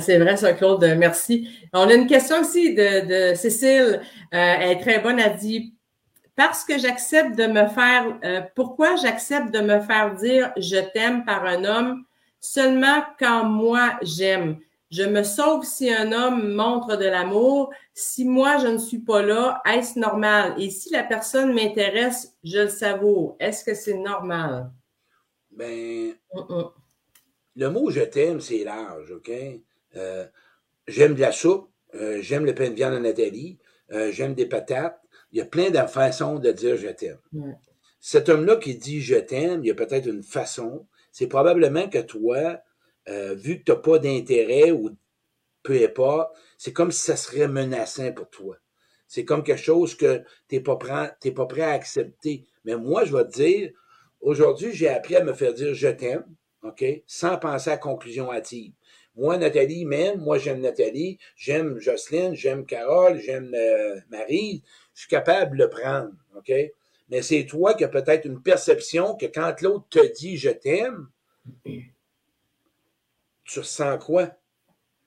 [0.00, 0.82] C'est vrai, ça, Claude.
[0.96, 1.48] Merci.
[1.74, 4.00] On a une question aussi de, de Cécile.
[4.02, 5.18] Euh, elle est très bonne.
[5.18, 5.74] Elle dit
[6.36, 8.18] Parce que j'accepte de me faire.
[8.24, 12.04] Euh, pourquoi j'accepte de me faire dire je t'aime par un homme
[12.40, 14.58] seulement quand moi j'aime?
[14.90, 17.72] Je me sauve si un homme montre de l'amour.
[17.94, 20.54] Si moi je ne suis pas là, est-ce normal?
[20.58, 23.36] Et si la personne m'intéresse, je le savoure.
[23.38, 24.72] Est-ce que c'est normal?
[25.52, 26.14] Ben,
[27.56, 29.30] le mot je t'aime, c'est large, OK?
[29.96, 30.26] Euh,
[30.88, 33.58] j'aime de la soupe, euh, j'aime le pain de viande à Nathalie,
[33.92, 35.00] euh, j'aime des patates.
[35.32, 37.18] Il y a plein de façons de dire je t'aime.
[38.00, 40.86] Cet homme-là qui dit je t'aime, il y a peut-être une façon.
[41.12, 42.60] C'est probablement que toi,
[43.08, 44.90] vu que tu n'as pas d'intérêt ou
[45.62, 48.56] peu importe, c'est comme si ça serait menaçant pour toi.
[49.06, 52.46] C'est comme quelque chose que tu n'es pas, pas prêt à accepter.
[52.64, 53.72] Mais moi, je vais te dire,
[54.20, 56.24] aujourd'hui, j'ai appris à me faire dire je t'aime,
[56.62, 58.72] OK, sans penser à conclusion hâtive.
[59.16, 64.62] Moi, Nathalie m'aime, moi j'aime Nathalie, j'aime Jocelyne, j'aime Carole, j'aime euh, Marie,
[64.94, 66.52] je suis capable de le prendre, OK?
[67.08, 71.08] Mais c'est toi qui as peut-être une perception que quand l'autre te dit je t'aime,
[73.50, 74.30] tu ressens quoi?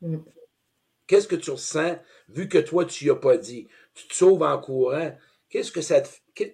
[0.02, 0.18] Mm.
[1.08, 1.98] Qu'est-ce que tu ressens
[2.30, 3.68] vu que toi, tu n'y as pas dit?
[3.94, 5.16] Tu te sauves en courant.
[5.50, 6.10] Qu'est-ce que ça te,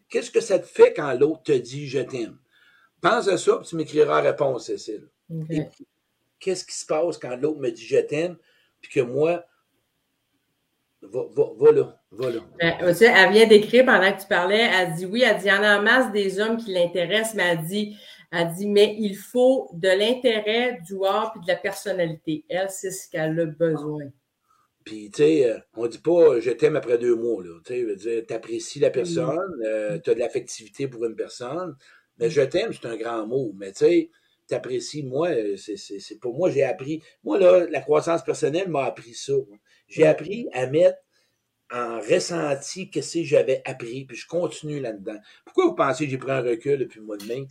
[0.10, 2.38] qu'est-ce que ça te fait quand l'autre te dit je t'aime?
[3.02, 5.08] Pense à ça, puis tu m'écriras réponse, Cécile
[6.40, 8.38] qu'est-ce qui se passe quand l'autre me dit je t'aime,
[8.82, 9.46] puis que moi,
[11.02, 12.40] va, va, là, va là.
[12.58, 15.52] Ben, elle vient d'écrire pendant que tu parlais, elle dit oui, elle dit il y
[15.52, 17.98] en a en masse des hommes qui l'intéressent, mais elle dit,
[18.32, 22.46] elle dit, mais il faut de l'intérêt, du art puis de la personnalité.
[22.48, 24.06] Elle, c'est ce qu'elle a besoin.
[24.86, 27.60] Puis, tu sais, euh, on dit pas je t'aime après deux mois, là.
[27.66, 31.76] Tu sais, apprécies la personne, euh, tu as de l'affectivité pour une personne,
[32.18, 33.52] mais je t'aime, c'est un grand mot.
[33.56, 34.10] Mais tu sais,
[34.48, 35.04] t'apprécies.
[35.04, 37.02] Moi, euh, c'est pour moi, j'ai appris.
[37.24, 39.34] Moi, là, la croissance personnelle m'a appris ça.
[39.88, 40.98] J'ai appris à mettre
[41.72, 45.18] en ressenti que c'est j'avais appris, puis je continue là-dedans.
[45.46, 47.48] Pourquoi vous pensez que j'ai pris un recul depuis le mois de mai?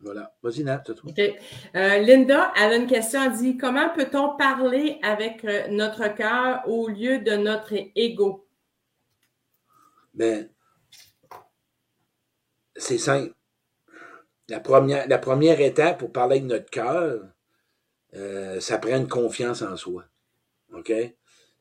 [0.00, 0.34] Voilà.
[0.42, 0.94] Vas-y, Nat, toi.
[1.04, 1.18] OK.
[1.18, 3.22] Euh, Linda, elle a une question.
[3.22, 8.46] Elle dit Comment peut-on parler avec euh, notre cœur au lieu de notre ego?
[10.14, 10.48] Ben,
[12.76, 13.36] c'est simple
[14.48, 17.20] la première, la première étape pour parler de notre cœur,
[18.14, 20.04] euh, ça prend une confiance en soi.
[20.74, 20.92] OK?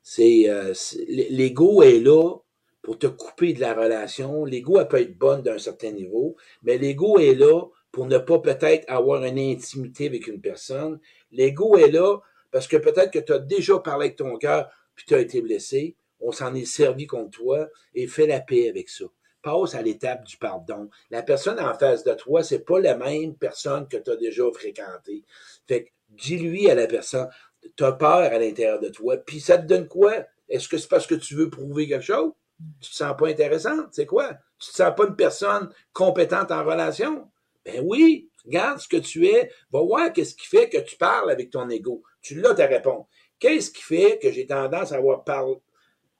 [0.02, 0.74] C'est euh,
[1.08, 2.36] l'ego est là
[2.84, 4.45] pour te couper de la relation.
[4.45, 7.63] L'ego peut être bonne d'un certain niveau, mais l'ego est là
[7.96, 11.00] pour ne pas peut-être avoir une intimité avec une personne.
[11.32, 12.18] L'ego est là
[12.52, 15.42] parce que peut-être que tu as déjà parlé avec ton cœur puis tu as été
[15.42, 15.96] blessé.
[16.20, 19.06] On s'en est servi contre toi et fais la paix avec ça
[19.42, 20.90] passe à l'étape du pardon.
[21.10, 24.44] La personne en face de toi, c'est pas la même personne que tu as déjà
[24.52, 25.24] fréquentée.
[25.66, 27.30] Fait que dis-lui à la personne,
[27.78, 30.16] tu as peur à l'intérieur de toi, puis ça te donne quoi?
[30.50, 32.34] Est-ce que c'est parce que tu veux prouver quelque chose?
[32.82, 33.90] Tu te sens pas intéressante?
[33.92, 34.34] C'est quoi?
[34.58, 37.30] Tu te sens pas une personne compétente en relation?
[37.65, 41.32] Ben oui, regarde ce que tu es, va voir qu'est-ce qui fait que tu parles
[41.32, 42.04] avec ton ego.
[42.21, 43.08] Tu l'as ta réponse.
[43.39, 45.56] Qu'est-ce qui fait que j'ai tendance à avoir parlé,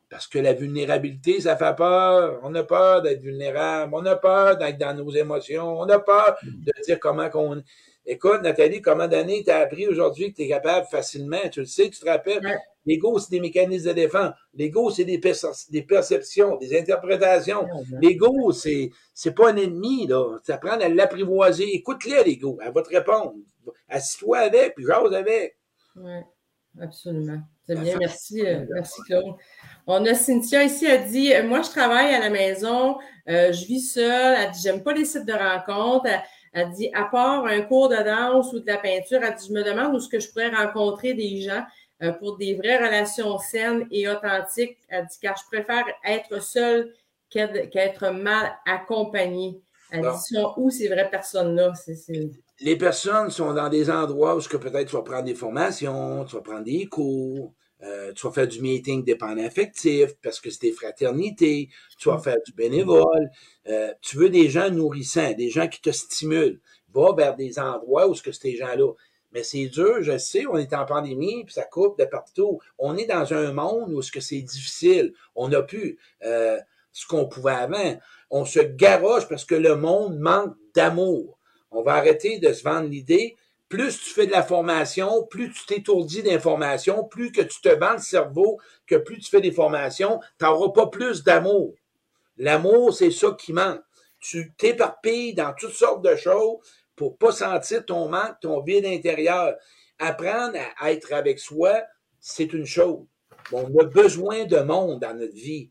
[0.10, 2.39] parce que la vulnérabilité, ça fait peur.
[2.43, 3.93] On a peur d'être vulnérable.
[3.95, 5.79] On a peur d'être dans nos émotions.
[5.79, 7.63] On a peur de dire comment qu'on.
[8.08, 11.50] Écoute, Nathalie, comment d'années t'as appris aujourd'hui que tu es capable facilement?
[11.52, 12.41] Tu le sais, tu te rappelles?
[12.86, 14.34] L'ego, c'est des mécanismes de défense.
[14.54, 17.68] L'ego, c'est des, des, perceptions, des interprétations.
[18.00, 20.38] L'ego, c'est, c'est pas un ennemi, là.
[20.46, 21.74] Tu apprends à l'apprivoiser.
[21.74, 22.60] Écoute-le, l'ego.
[22.63, 23.34] Elle va te répondre.
[23.89, 25.58] Assis-toi avec, puis jase avec.
[25.96, 26.20] Oui,
[26.80, 27.39] absolument.
[27.65, 29.34] C'est bien, merci, euh, merci Claude.
[29.88, 33.80] On a Cynthia ici, elle dit Moi, je travaille à la maison, euh, je vis
[33.80, 34.38] seule.
[34.39, 36.06] Elle dit J'aime pas les sites de rencontres.
[36.06, 36.22] Elle,
[36.74, 39.63] dit À part un cours de danse ou de la peinture, elle dit Je me
[39.63, 41.63] demande où est-ce que je pourrais rencontrer des gens
[42.02, 44.78] euh, pour des vraies relations saines et authentiques.
[44.89, 46.94] Elle dit Car je préfère être seule
[47.30, 49.62] qu'être mal accompagnée.
[49.91, 51.74] Elle dit Où ces vraies personnes-là?
[52.62, 56.41] Les personnes sont dans des endroits où peut-être tu vas prendre des formations, tu vas
[56.41, 57.54] prendre des cours.
[57.84, 61.70] Euh, tu vas faire du meeting dépendant affectif parce que c'est des fraternités.
[61.98, 63.30] Tu vas faire du bénévole.
[63.68, 66.60] Euh, tu veux des gens nourrissants, des gens qui te stimulent.
[66.94, 68.94] Va vers des endroits où ce que ces gens-là.
[69.34, 72.60] Mais c'est dur, je sais, on est en pandémie, puis ça coupe de partout.
[72.80, 75.14] On est dans un monde où ce que c'est difficile.
[75.36, 76.58] On n'a plus euh,
[76.94, 78.00] ce qu'on pouvait avant.
[78.32, 81.38] On se garoche parce que le monde manque d'amour.
[81.72, 83.36] On va arrêter de se vendre l'idée
[83.76, 87.94] plus tu fais de la formation, plus tu t'étourdis d'informations, plus que tu te vends
[87.94, 88.58] le cerveau,
[88.88, 91.74] que plus tu fais des formations, tu n'auras pas plus d'amour.
[92.38, 93.82] L'amour, c'est ça qui manque.
[94.20, 96.60] Tu t'éparpilles dans toutes sortes de choses
[96.96, 99.56] pour pas sentir ton manque, ton vide intérieur.
[100.00, 101.82] Apprendre à être avec soi,
[102.22, 103.06] c'est une chose.
[103.52, 105.70] On a besoin de monde dans notre vie.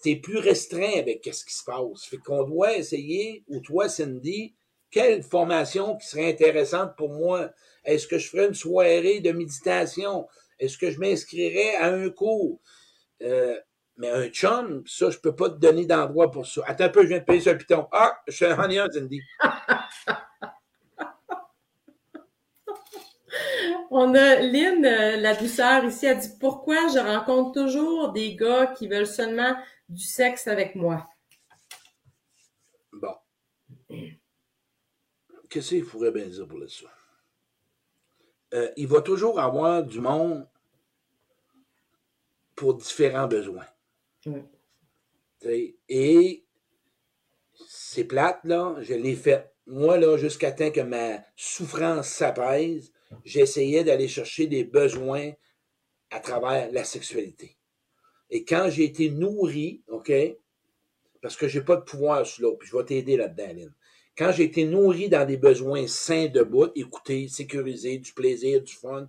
[0.00, 2.04] C'est plus restreint avec ce qui se passe.
[2.10, 4.54] Fait qu'on doit essayer, ou toi, Cindy,
[4.94, 7.50] quelle formation qui serait intéressante pour moi?
[7.84, 10.28] Est-ce que je ferais une soirée de méditation?
[10.60, 12.60] Est-ce que je m'inscrirais à un cours?
[13.20, 13.58] Euh,
[13.96, 16.60] mais un chum, ça, je peux pas te donner d'endroit pour ça.
[16.66, 17.88] Attends un peu, je viens de payer ce piton.
[17.90, 19.20] Ah, je suis un un, Cindy.
[23.90, 28.68] On a Lynn, euh, la douceur ici, a dit Pourquoi je rencontre toujours des gars
[28.78, 29.56] qui veulent seulement
[29.88, 31.04] du sexe avec moi?
[32.92, 33.14] Bon.
[35.54, 36.86] Qu'est-ce qu'il faudrait bien dire pour ça?
[38.54, 40.48] Euh, il va toujours avoir du monde
[42.56, 43.66] pour différents besoins.
[45.88, 46.44] Et
[47.68, 49.54] c'est plate, là, je l'ai fait.
[49.68, 52.92] Moi, là, jusqu'à temps que ma souffrance s'apaise,
[53.24, 55.34] j'essayais d'aller chercher des besoins
[56.10, 57.56] à travers la sexualité.
[58.28, 60.12] Et quand j'ai été nourri, OK,
[61.22, 63.74] parce que j'ai pas de pouvoir sur l'autre, puis je vais t'aider là-dedans, Lynn.
[64.16, 68.72] Quand j'ai été nourri dans des besoins sains de bout, écouter, sécuriser, du plaisir, du
[68.72, 69.08] fun,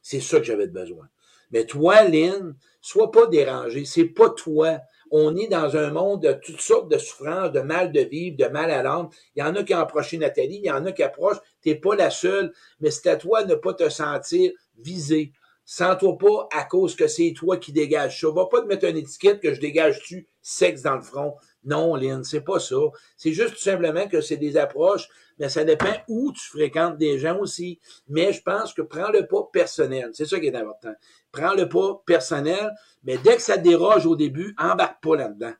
[0.00, 1.08] c'est ça que j'avais besoin.
[1.50, 3.84] Mais toi, Lynn, sois pas dérangé.
[3.84, 4.78] C'est pas toi.
[5.10, 8.46] On est dans un monde de toutes sortes de souffrances, de mal de vivre, de
[8.46, 9.08] mal à l'âme.
[9.34, 11.38] Il y en a qui ont approché Nathalie, il y en a qui approchent.
[11.62, 15.32] T'es pas la seule, mais c'est à toi de ne pas te sentir visé.
[15.68, 18.30] Sens-toi pas à cause que c'est toi qui dégages ça.
[18.30, 21.34] Va pas te mettre une étiquette que je dégage-tu sexe dans le front.
[21.64, 22.76] Non, Lynn, c'est pas ça.
[23.16, 25.08] C'est juste tout simplement que c'est des approches,
[25.40, 27.80] mais ça dépend où tu fréquentes des gens aussi.
[28.06, 30.10] Mais je pense que prends le pas personnel.
[30.12, 30.94] C'est ça qui est important.
[31.32, 35.52] Prends le pas personnel, mais dès que ça déroge au début, embarque pas là-dedans.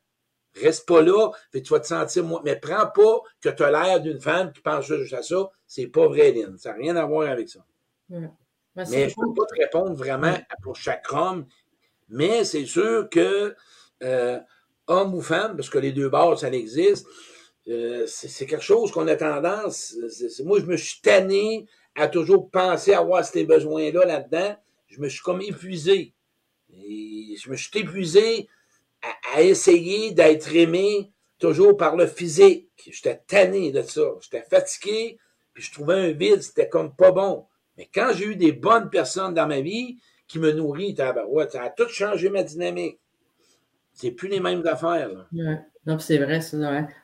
[0.55, 2.41] Reste pas là, fait tu vas te sentir moi.
[2.45, 5.51] Mais prends pas que tu as l'air d'une femme qui pense juste à ça.
[5.67, 6.57] C'est pas vrai, Lynn.
[6.59, 7.67] Ça n'a rien à voir avec ça.
[8.77, 11.47] Ben, mais je peux pas te répondre vraiment pour chaque homme.
[12.09, 13.55] Mais c'est sûr que
[14.03, 14.39] euh,
[14.87, 17.07] homme ou femme, parce que les deux bords, ça existe,
[17.69, 19.97] euh, c'est quelque chose qu'on a tendance.
[20.45, 24.57] moi, je me suis tanné à toujours penser avoir ces besoins-là là-dedans.
[24.89, 26.15] Je me suis comme épuisé.
[26.73, 28.49] Et je me suis épuisé
[29.35, 32.69] à, essayer d'être aimé toujours par le physique.
[32.91, 34.03] J'étais tanné de ça.
[34.21, 35.19] J'étais fatigué,
[35.53, 37.47] puis je trouvais un vide, c'était comme pas bon.
[37.77, 41.71] Mais quand j'ai eu des bonnes personnes dans ma vie qui me nourrissent, ça a
[41.71, 42.99] tout changé ma dynamique.
[43.93, 45.09] C'est plus les mêmes affaires.
[45.09, 45.59] Là.
[45.87, 46.57] Non, c'est vrai, ça.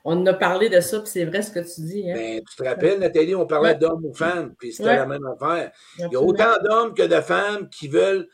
[0.05, 2.11] On en a parlé de ça, puis c'est vrai ce que tu dis.
[2.11, 2.15] Hein?
[2.15, 5.71] Ben, tu te rappelles, Nathalie, on parlait d'hommes ou femmes, puis c'était la même affaire.
[5.99, 8.29] Il y a autant d'hommes que de femmes qui veulent,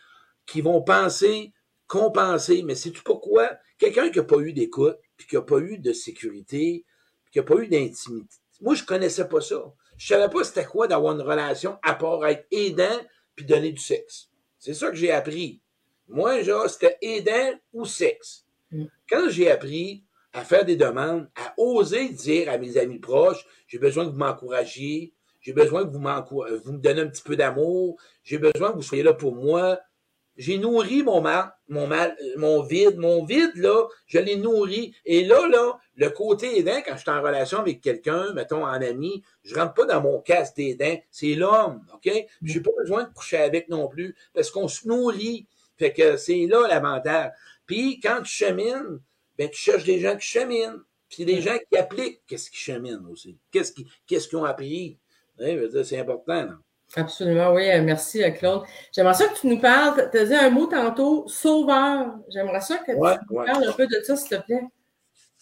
[0.46, 1.53] qui vont penser,
[1.87, 2.62] compenser.
[2.62, 3.51] Mais sais-tu pourquoi?
[3.77, 6.87] Quelqu'un qui n'a pas eu d'écoute, puis qui n'a pas eu de sécurité,
[7.24, 8.37] puis qui n'a pas eu d'intimité.
[8.62, 9.62] Moi, je connaissais pas ça.
[9.99, 12.99] Je savais pas c'était quoi d'avoir une relation à part être aidant
[13.35, 14.31] puis donner du sexe.
[14.59, 15.61] C'est ça que j'ai appris.
[16.09, 18.47] Moi, genre, c'était aidant ou sexe.
[18.71, 18.85] Mm.
[19.09, 23.79] Quand j'ai appris à faire des demandes, à oser dire à mes amis proches, j'ai
[23.79, 28.01] besoin que vous m'encouragiez, j'ai besoin que vous, vous me donniez un petit peu d'amour,
[28.23, 29.79] j'ai besoin que vous soyez là pour moi.
[30.38, 34.94] J'ai nourri mon mal, mon mal, mon vide, mon vide là, je l'ai nourri.
[35.05, 38.81] Et là, là, le côté aidant, quand je suis en relation avec quelqu'un, mettons en
[38.81, 42.09] ami, je rentre pas dans mon casse d'aidant, c'est l'homme, ok?
[42.42, 45.48] J'ai pas besoin de coucher avec non plus, parce qu'on se nourrit.
[45.77, 47.33] Fait que c'est là l'avantage.
[47.66, 49.01] Puis quand tu chemines,
[49.37, 50.81] ben tu cherches des gens qui cheminent.
[51.09, 53.38] Puis des gens qui appliquent qu'est-ce qu'ils cheminent aussi.
[53.51, 54.98] Qu'est-ce qu'ils qu'est-ce qu'ils ont appris?
[55.38, 56.44] c'est important.
[56.44, 56.59] Là.
[56.96, 57.70] Absolument, oui.
[57.70, 58.62] Euh, merci, euh, Claude.
[58.92, 62.14] J'aimerais ça que tu nous parles, tu as dit un mot tantôt, sauveur.
[62.29, 62.98] J'aimerais ça que tu
[63.31, 64.64] nous parles un peu de ça, s'il te plaît.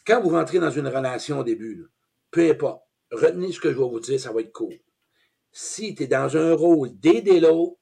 [0.07, 1.87] Quand vous rentrez dans une relation au début,
[2.31, 4.73] peu importe, retenez ce que je vais vous dire, ça va être court.
[5.53, 7.77] Si tu es dans un rôle d'aider l'autre,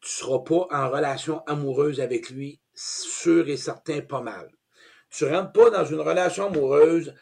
[0.00, 4.50] tu ne seras pas en relation amoureuse avec lui, sûr et certain, pas mal.
[5.10, 7.14] Tu rentres pas dans une relation amoureuse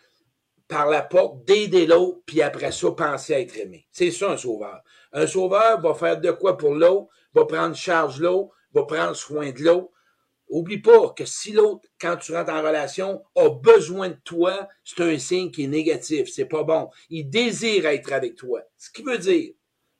[0.70, 3.87] par la porte d'aider l'autre, puis après ça, penser à être aimé.
[3.90, 4.83] C'est ça un sauveur.
[5.12, 9.50] Un sauveur va faire de quoi pour l'autre, va prendre charge l'autre, va prendre soin
[9.50, 9.90] de l'autre.
[10.48, 15.02] Oublie pas que si l'autre, quand tu rentres en relation, a besoin de toi, c'est
[15.02, 16.28] un signe qui est négatif.
[16.28, 16.88] C'est pas bon.
[17.09, 18.62] Il désire être avec toi.
[18.78, 19.52] Ce qui veut dire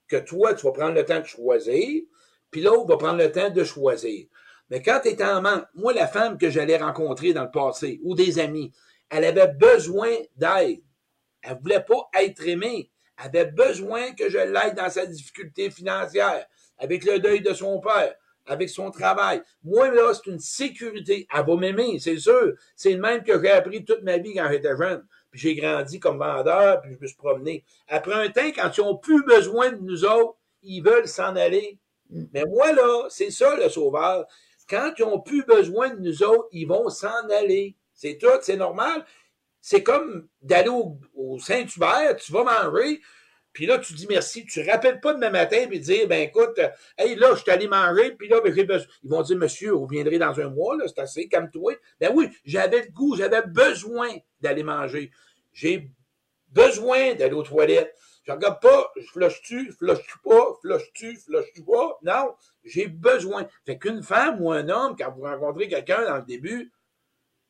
[0.07, 2.03] que toi, tu vas prendre le temps de choisir,
[2.51, 4.27] puis l'autre va prendre le temps de choisir.
[4.71, 8.01] Mais quand tu es en manque, moi, la femme que j'allais rencontrer dans le passé,
[8.05, 8.73] ou des amis,
[9.11, 10.81] elle avait besoin d'aide.
[11.43, 12.91] Elle voulait pas être aimée.
[13.17, 16.47] avait besoin que je l'aide dans sa difficulté financière,
[16.79, 18.15] avec le deuil de son père,
[18.47, 19.43] avec son travail.
[19.63, 21.27] Moi, là, c'est une sécurité.
[21.35, 22.55] Elle va m'aimer, c'est sûr.
[22.77, 25.05] C'est le même que j'ai appris toute ma vie quand j'étais jeune.
[25.31, 27.65] Puis j'ai grandi comme vendeur, puis je me suis promené.
[27.89, 31.79] Après un temps, quand ils ont plus besoin de nous autres, ils veulent s'en aller.
[32.09, 32.25] Mm.
[32.33, 34.27] Mais moi, là, c'est ça le sauveur.
[34.69, 37.77] Quand ils ont plus besoin de nous autres, ils vont s'en aller.
[38.01, 39.05] C'est tout, c'est normal.
[39.61, 43.03] C'est comme d'aller au, Saint-Hubert, tu vas manger,
[43.53, 44.47] puis là, tu dis merci.
[44.47, 46.59] Tu ne rappelles pas demain matin puis dire, ben écoute,
[46.97, 48.87] hey, là, je suis allé manger, puis là, ben, j'ai besoin.
[49.03, 51.75] Ils vont dire, monsieur, vous viendrez dans un mois, là, c'est assez, calme-toi.
[52.01, 54.09] Ben oui, j'avais le goût, j'avais besoin
[54.41, 55.11] d'aller manger.
[55.53, 55.91] J'ai
[56.49, 57.95] besoin d'aller aux toilettes.
[58.25, 61.99] Je regarde pas, je flush-tu, flush-tu pas, flush-tu, flush-tu pas?
[62.03, 62.35] Non,
[62.65, 63.47] j'ai besoin.
[63.67, 66.73] Fait qu'une femme ou un homme, quand vous rencontrez quelqu'un dans le début,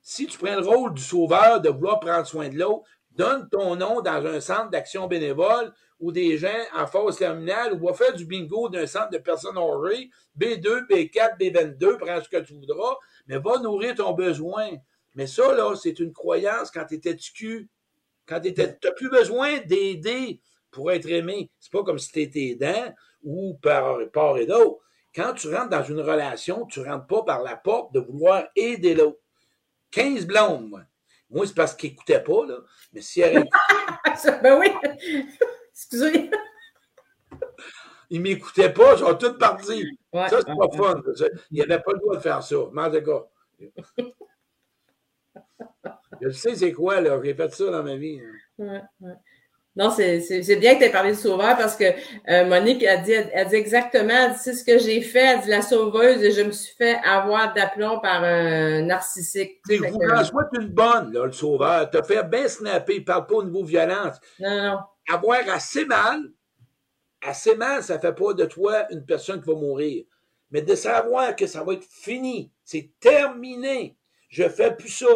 [0.03, 3.77] si tu prends le rôle du sauveur de vouloir prendre soin de l'autre, donne ton
[3.77, 8.15] nom dans un centre d'action bénévole ou des gens en phase terminale ou va faire
[8.15, 12.97] du bingo d'un centre de personnes âgées, B2, B4, B22, prends ce que tu voudras,
[13.27, 14.71] mais va nourrir ton besoin.
[15.15, 17.69] Mais ça, là, c'est une croyance quand tu étais cul.
[18.27, 21.51] Quand tu n'as plus besoin d'aider pour être aimé.
[21.59, 24.81] C'est pas comme si tu étais aidant ou par part et d'autre.
[25.15, 28.95] Quand tu rentres dans une relation, tu rentres pas par la porte de vouloir aider
[28.95, 29.19] l'autre.
[29.91, 30.83] 15 blondes, moi.
[31.31, 32.59] Moi, c'est parce qu'ils n'écoutaient pas, là.
[32.93, 33.45] Mais si elle
[34.43, 34.69] Ben oui.
[35.73, 36.31] Excusez.
[38.11, 39.87] Ils m'écoutaient pas, ils sont tous partis.
[40.13, 41.01] ça, c'est pas fun.
[41.51, 42.57] Il n'y avait pas le droit de faire ça.
[42.73, 42.91] Mais en
[46.21, 47.21] Je sais c'est quoi, là.
[47.23, 48.21] J'ai fait ça dans ma vie.
[48.21, 48.33] Hein.
[48.59, 49.15] Ouais, ouais.
[49.77, 51.85] Non, c'est bien que tu aies parlé de sauveur parce que
[52.29, 55.63] euh, Monique a dit, elle, dit exactement, c'est ce que j'ai fait, elle dit la
[55.63, 59.61] sauveuse et je me suis fait avoir d'aplomb par un narcissique.
[59.65, 61.89] C'est François, tu une bonne, là, le sauveur.
[61.89, 64.17] T'as fait bien snapper, il parle pas au niveau violence.
[64.41, 64.79] Non, non.
[65.09, 66.21] Avoir assez mal,
[67.25, 70.05] assez mal, ça fait pas de toi une personne qui va mourir.
[70.51, 73.97] Mais de savoir que ça va être fini, c'est terminé.
[74.29, 75.07] Je fais plus ça.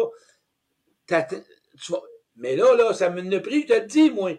[2.35, 4.31] Mais là, là, ça me pris, je te le dis, moi.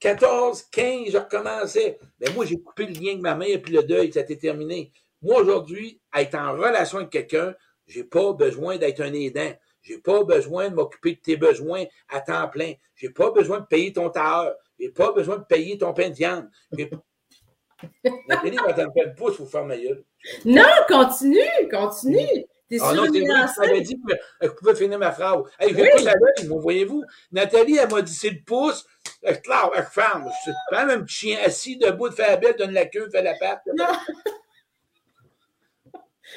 [0.00, 1.98] 14, 15, je recommençais.
[2.20, 4.38] Mais moi, j'ai coupé le lien avec ma mère, puis le deuil, ça a été
[4.38, 4.92] terminé.
[5.22, 7.54] Moi, aujourd'hui, être en relation avec quelqu'un,
[7.86, 9.52] j'ai pas besoin d'être un aidant.
[9.82, 12.74] J'ai pas besoin de m'occuper de tes besoins à temps plein.
[12.94, 14.54] J'ai pas besoin de payer ton tailleur.
[14.78, 16.48] J'ai pas besoin de payer ton pain de viande.
[18.28, 20.04] La télé va t'en faire le pouce, faut faire ma gueule.
[20.44, 22.44] Non, continue, continue.
[22.68, 25.38] T'es ah non, c'est vrai, tu m'avais dit que je pouvais finir ma phrase.
[25.58, 27.02] Hey, je vais pas veille, voyez-vous.
[27.32, 28.86] Nathalie, elle m'a dit c'est le pouce.
[29.22, 30.26] Claire, elle ferme.
[30.26, 32.84] Je suis quand même un petit chien assis debout de faire la belle, donne la
[32.84, 33.62] queue, fait la patte.
[33.74, 33.86] Non.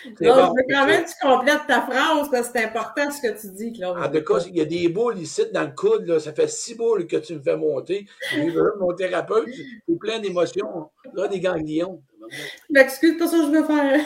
[0.06, 3.39] Je veux quand même que tu complètes ta phrase parce que c'est important ce que
[3.39, 3.98] tu dis, Claude.
[3.98, 6.48] En tout cas, il y a des boules ici dans le coude, là, ça fait
[6.48, 8.08] six boules que tu me fais monter.
[8.80, 9.50] mon thérapeute,
[9.88, 10.89] c'est plein d'émotions.
[11.13, 12.02] Là, des ganglions.
[12.70, 14.06] M'excuse, pas ça que je veux faire.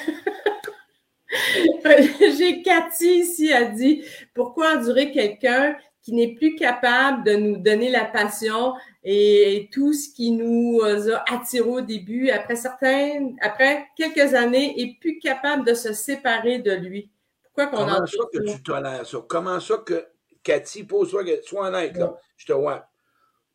[2.37, 7.89] J'ai Cathy ici, a dit Pourquoi endurer quelqu'un qui n'est plus capable de nous donner
[7.89, 14.35] la passion et tout ce qui nous a attiré au début, après certaines, après quelques
[14.35, 17.09] années, est plus capable de se séparer de lui?
[17.43, 19.17] Pourquoi qu'on Comment ça que tu tolères ça?
[19.27, 20.05] Comment ça que,
[20.43, 22.15] Cathy, pose-toi, sois honnête, là.
[22.37, 22.87] Je te vois.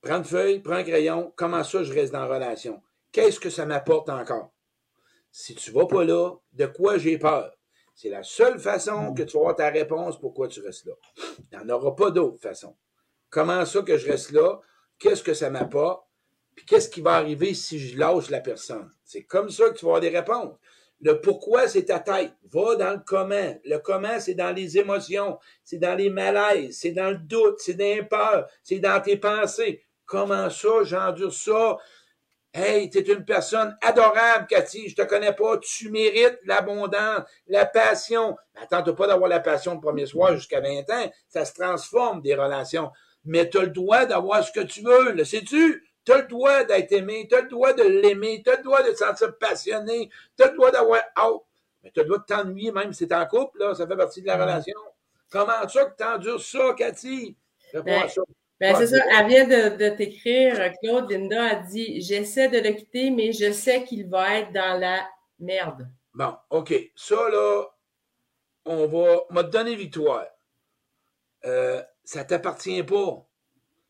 [0.02, 1.32] Prends une feuille, prends un crayon.
[1.36, 2.80] Comment ça je reste dans la relation?
[3.12, 4.50] Qu'est-ce que ça m'apporte encore?
[5.30, 7.52] Si tu vas pas là, de quoi j'ai peur?
[8.02, 10.94] C'est la seule façon que tu vas avoir ta réponse pourquoi tu restes là.
[11.52, 12.74] Il n'y en aura pas d'autre façon.
[13.28, 14.58] Comment ça que je reste là?
[14.98, 16.02] Qu'est-ce que ça m'apporte?
[16.54, 18.90] Puis qu'est-ce qui va arriver si je lâche la personne?
[19.04, 20.56] C'est comme ça que tu vas avoir des réponses.
[21.02, 22.32] Le pourquoi, c'est ta tête.
[22.50, 23.60] Va dans le comment.
[23.66, 27.74] Le comment, c'est dans les émotions, c'est dans les malaises, c'est dans le doute, c'est
[27.74, 29.84] dans les peurs, c'est dans tes pensées.
[30.06, 31.76] Comment ça, j'endure ça?
[32.52, 34.88] Hey, t'es une personne adorable, Cathy.
[34.88, 35.58] Je te connais pas.
[35.58, 38.36] Tu mérites l'abondance, la passion.
[38.56, 41.12] Attends pas d'avoir la passion le premier soir jusqu'à 20 ans.
[41.28, 42.90] Ça se transforme, des relations.
[43.24, 45.12] Mais tu as le droit d'avoir ce que tu veux.
[45.12, 45.86] Le sais-tu?
[46.04, 47.28] Tu as le droit d'être aimé.
[47.30, 48.42] Tu as le droit de l'aimer.
[48.44, 50.10] Tu as le droit de te sentir passionné.
[50.36, 51.42] Tu as le droit d'avoir out.
[51.84, 53.60] Mais tu as le droit de t'ennuyer même si tu es en couple.
[53.60, 53.74] Là.
[53.76, 54.78] Ça fait partie de la relation.
[55.30, 57.36] Comment ça que tu endures ça, Cathy?
[57.72, 58.22] Ben, ça.
[58.60, 61.10] Ben, c'est ça, elle vient de, t'écrire, Claude.
[61.10, 65.08] Linda a dit J'essaie de le quitter, mais je sais qu'il va être dans la
[65.38, 65.88] merde.
[66.12, 66.74] Bon, OK.
[66.94, 67.64] Ça, là,
[68.66, 70.26] on va m'a donné victoire.
[71.46, 73.26] Euh, ça t'appartient pas.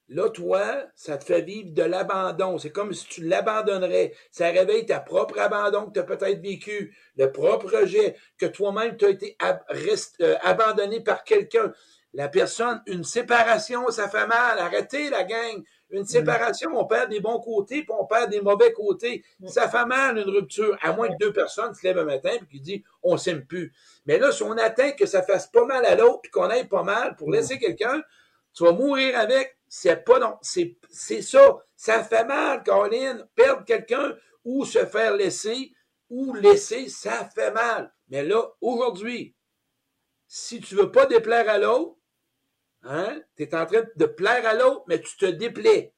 [0.08, 2.58] Là, toi, ça te fait vivre de l'abandon.
[2.58, 4.12] C'est comme si tu l'abandonnerais.
[4.30, 8.96] Ça réveille ta propre abandon que tu as peut-être vécu, le propre rejet, que toi-même
[8.96, 11.72] tu as été euh, abandonné par quelqu'un.
[12.12, 14.58] La personne, une séparation, ça fait mal.
[14.58, 15.62] Arrêtez la gang.
[15.90, 19.24] Une séparation, on perd des bons côtés, puis on perd des mauvais côtés.
[19.46, 22.46] Ça fait mal, une rupture, à moins que deux personnes se lèvent un matin et
[22.46, 23.72] qui disent on s'aime plus.
[24.06, 26.68] Mais là, si on atteint que ça fasse pas mal à l'autre, puis qu'on aille
[26.68, 28.02] pas mal pour laisser quelqu'un,
[28.54, 29.56] tu vas mourir avec.
[29.68, 30.36] C'est pas non.
[30.42, 31.58] C'est, c'est ça.
[31.76, 33.26] Ça fait mal, Caroline.
[33.36, 35.72] Perdre quelqu'un ou se faire laisser
[36.08, 37.92] ou laisser, ça fait mal.
[38.08, 39.34] Mais là, aujourd'hui,
[40.26, 41.99] si tu veux pas déplaire à l'autre,
[42.84, 43.20] Hein?
[43.36, 45.92] Tu es en train de plaire à l'autre, mais tu te déplais.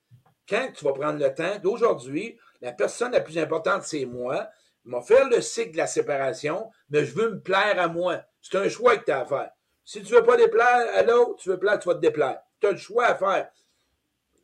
[0.48, 4.48] Quand tu vas prendre le temps d'aujourd'hui, la personne la plus importante, c'est moi.
[4.84, 8.22] Je vais faire le cycle de la séparation, mais je veux me plaire à moi.
[8.40, 9.50] C'est un choix que tu as à faire.
[9.84, 12.40] Si tu veux pas déplaire à l'autre, tu veux plaire, tu vas te déplaire.
[12.60, 13.48] Tu as le choix à faire.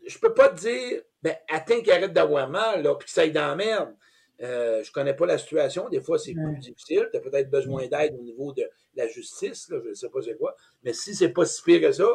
[0.06, 3.32] Je peux pas te dire, ben, attends qu'il arrête d'avoir mal, puis que ça aille
[3.32, 3.94] dans la merde.
[4.40, 5.88] Euh, je connais pas la situation.
[5.88, 7.08] Des fois, c'est plus difficile.
[7.10, 8.64] Tu as peut-être besoin d'aide au niveau de
[8.94, 9.68] la justice.
[9.68, 10.54] Là, je ne sais pas c'est quoi.
[10.82, 12.08] Mais si c'est pas si pire que ça,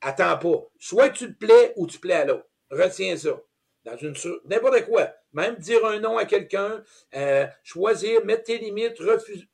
[0.00, 0.68] attends pas.
[0.78, 2.46] Soit tu te plais ou tu plais à l'autre.
[2.70, 3.40] Retiens ça.
[3.84, 4.14] Dans une
[4.46, 5.12] n'importe quoi.
[5.32, 6.82] Même dire un nom à quelqu'un,
[7.14, 9.46] euh, choisir, mettre tes limites, refuser.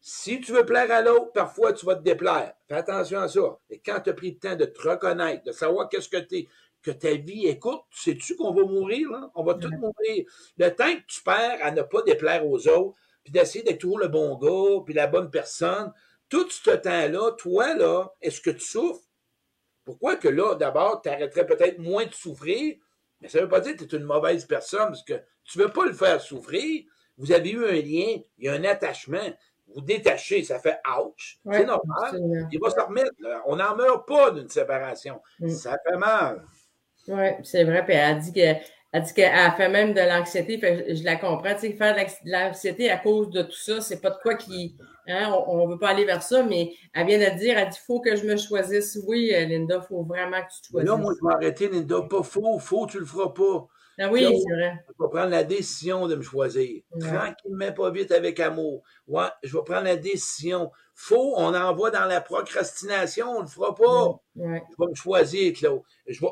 [0.00, 2.54] Si tu veux plaire à l'autre, parfois tu vas te déplaire.
[2.66, 3.58] Fais attention à ça.
[3.68, 6.38] Et quand tu as pris le temps de te reconnaître, de savoir qu'est-ce que tu
[6.38, 6.48] es,
[6.82, 9.30] que ta vie est courte, sais-tu qu'on va mourir, là?
[9.34, 10.24] On va tous mourir.
[10.56, 13.98] Le temps que tu perds à ne pas déplaire aux autres, puis d'essayer d'être toujours
[13.98, 15.92] le bon gars, puis la bonne personne,
[16.28, 19.04] tout ce temps-là, toi, là, est-ce que tu souffres?
[19.84, 22.76] Pourquoi que là, d'abord, tu arrêterais peut-être moins de souffrir,
[23.20, 25.58] mais ça ne veut pas dire que tu es une mauvaise personne, parce que tu
[25.58, 26.84] ne veux pas le faire souffrir.
[27.18, 29.30] Vous avez eu un lien, il y a un attachement,
[29.74, 31.38] vous détachez, ça fait ouch.
[31.50, 32.46] c'est normal.
[32.50, 33.12] Il va se remettre.
[33.46, 35.20] On n'en meurt pas d'une séparation.
[35.38, 35.50] Mm.
[35.50, 36.44] Ça fait mal.
[37.10, 37.84] Oui, c'est vrai.
[37.84, 38.60] Puis elle dit que
[38.92, 40.58] elle dit qu'elle fait même de l'anxiété.
[40.60, 41.54] Je la comprends.
[41.54, 44.76] Tu sais, faire de l'anxiété à cause de tout ça, c'est pas de quoi qui.
[45.06, 47.78] Hein, on ne veut pas aller vers ça, mais elle vient de dire, elle dit,
[47.80, 48.98] il faut que je me choisisse.
[49.06, 50.90] Oui, euh, Linda, il faut vraiment que tu te choisisses.
[50.90, 52.02] Là, moi, je vais arrêter, Linda.
[52.02, 53.66] Pas faux, faux, tu le feras pas.
[53.98, 54.84] Ah oui, c'est vrai.
[54.88, 56.82] Je vais prendre la décision de me choisir.
[56.98, 58.82] Tranquillement, pas vite, avec amour.
[59.06, 60.70] Ouais, je vais prendre la décision.
[60.94, 64.20] Faux, on envoie dans la procrastination, on ne le fera pas.
[64.36, 65.82] Je vais me choisir, Claude.
[66.06, 66.28] Je vais...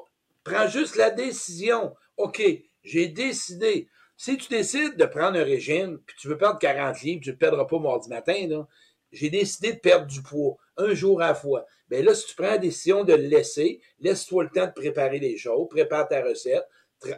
[0.49, 1.95] Prends juste la décision.
[2.17, 2.43] OK,
[2.83, 3.89] j'ai décidé.
[4.17, 7.35] Si tu décides de prendre un régime, puis tu veux perdre 40 livres, tu ne
[7.35, 8.67] le perdras pas mardi matin,
[9.13, 11.67] j'ai décidé de perdre du poids, un jour à la fois.
[11.89, 15.19] Bien là, si tu prends la décision de le laisser, laisse-toi le temps de préparer
[15.19, 16.67] les choses, prépare ta recette.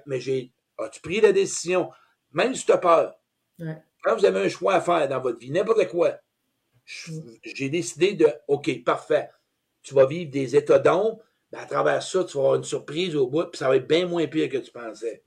[0.07, 1.91] Mais j'ai, as-tu pris la décision,
[2.33, 3.14] même si tu as peur,
[4.03, 6.18] quand vous avez un choix à faire dans votre vie, n'importe quoi,
[6.85, 9.31] j'ai décidé de, OK, parfait,
[9.83, 11.22] tu vas vivre des états d'ombre,
[11.53, 13.88] ben, à travers ça, tu vas avoir une surprise au bout, puis ça va être
[13.88, 15.22] bien moins pire que tu pensais.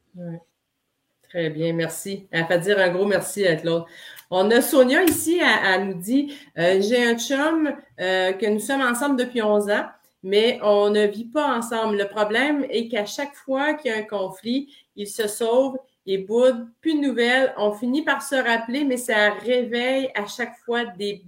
[1.30, 2.28] Très bien, merci.
[2.32, 3.86] Elle fait dire un gros merci à Claude.
[4.30, 8.82] On a Sonia ici, elle, nous dit euh, J'ai un chum euh, que nous sommes
[8.82, 9.86] ensemble depuis 11 ans,
[10.22, 11.98] mais on ne vit pas ensemble.
[11.98, 16.26] Le problème est qu'à chaque fois qu'il y a un conflit, il se sauve, il
[16.26, 17.54] boude, plus de nouvelles.
[17.58, 21.24] On finit par se rappeler, mais ça réveille à chaque fois des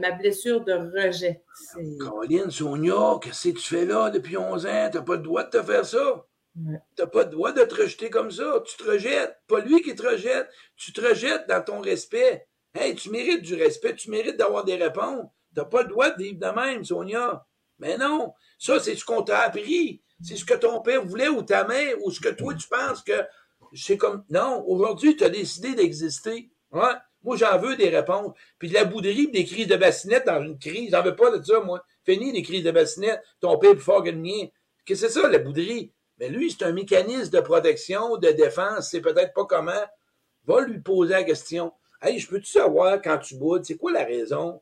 [0.00, 1.42] ma blessure de rejet.
[1.98, 4.90] Caroline, Sonia, qu'est-ce que tu fais là depuis 11 ans?
[4.90, 6.26] T'as pas le droit de te faire ça.
[6.56, 6.62] Tu
[6.98, 8.62] n'as pas le droit de te rejeter comme ça.
[8.66, 9.36] Tu te rejettes.
[9.46, 10.48] Pas lui qui te rejette.
[10.76, 12.46] Tu te rejettes dans ton respect.
[12.74, 13.94] Hey, tu mérites du respect.
[13.94, 15.26] Tu mérites d'avoir des réponses.
[15.54, 17.46] Tu n'as pas le droit de vivre de même, Sonia.
[17.78, 18.32] Mais non.
[18.58, 20.02] Ça, c'est ce qu'on t'a appris.
[20.22, 23.02] C'est ce que ton père voulait ou ta mère ou ce que toi, tu penses
[23.02, 23.24] que
[23.74, 24.24] c'est comme.
[24.30, 24.64] Non.
[24.66, 26.50] Aujourd'hui, tu as décidé d'exister.
[26.72, 26.94] Ouais.
[27.22, 28.32] Moi, j'en veux des réponses.
[28.58, 30.90] Puis de la bouderie, des crises de bassinette dans une crise.
[30.90, 31.84] J'en veux pas de ça, moi.
[32.04, 33.22] Fini les crises de bassinette.
[33.40, 34.46] Ton père est plus fort que le mien.
[34.86, 35.92] Que c'est ça, la bouderie?
[36.18, 39.72] Mais lui, c'est un mécanisme de protection, de défense, c'est peut-être pas comment.
[40.44, 41.72] Va lui poser la question.
[42.02, 44.60] Hey, je peux-tu savoir quand tu boudes, c'est quoi la raison?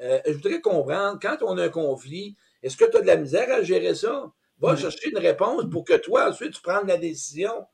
[0.00, 3.16] Euh, je voudrais comprendre, quand on a un conflit, est-ce que tu as de la
[3.16, 4.30] misère à gérer ça?
[4.58, 7.66] Va chercher une réponse pour que toi, ensuite, tu prennes la décision.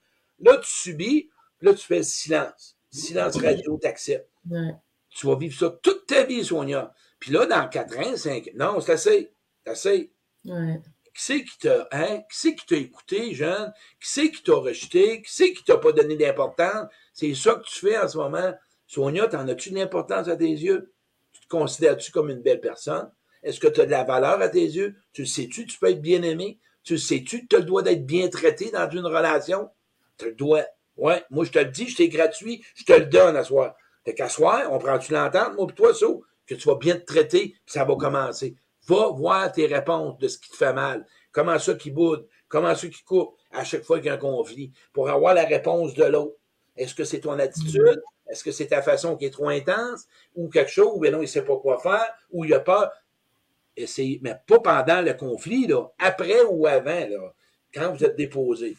[0.42, 1.30] Là, tu subis,
[1.60, 2.76] là, tu fais le silence.
[2.90, 4.30] Silence radio, t'acceptes.
[5.10, 6.92] Tu vas vivre ça toute ta vie, Sonia.
[7.18, 9.32] Puis là, dans 4 ans, 5 non, c'est assez.
[9.64, 10.12] C'est assez.
[10.44, 10.80] Ouais
[11.14, 12.22] qui c'est qui t'a, hein?
[12.30, 13.72] Qui c'est qui t'a écouté, jeune?
[14.00, 15.22] Qui c'est qui t'a rejeté?
[15.22, 16.88] Qui c'est qui t'a pas donné d'importance?
[17.12, 18.52] C'est ça que tu fais en ce moment.
[18.86, 20.92] Sonia, t'en as-tu de l'importance à tes yeux?
[21.32, 23.10] Tu te considères-tu comme une belle personne?
[23.42, 24.94] Est-ce que tu as de la valeur à tes yeux?
[25.12, 26.58] Tu sais-tu, tu peux être bien aimé?
[26.82, 29.68] Tu sais-tu, tu as le droit d'être bien traité dans une relation?
[30.22, 30.64] Tu le dois.
[30.96, 33.74] Ouais, moi, je te le dis, t'ai gratuit, je te le donne à soir.
[34.04, 36.06] Fait qu'à soir, on prend-tu l'entente, moi, pour toi, ça,
[36.46, 38.56] que tu vas bien te traiter, puis ça va commencer.
[38.86, 41.06] Va voir tes réponses de ce qui te fait mal.
[41.30, 42.26] Comment ça qui boude?
[42.48, 43.36] Comment ça qui coupe?
[43.52, 44.72] À chaque fois qu'il y a un conflit?
[44.92, 46.36] Pour avoir la réponse de l'autre.
[46.76, 48.02] Est-ce que c'est ton attitude?
[48.28, 50.06] Est-ce que c'est ta façon qui est trop intense?
[50.34, 51.00] Ou quelque chose?
[51.00, 52.12] Bien non, il ne sait pas quoi faire?
[52.30, 52.90] Ou il a peur?
[53.76, 57.32] essayez, mais pas pendant le conflit, là, après ou avant, là,
[57.74, 58.76] quand vous êtes déposé.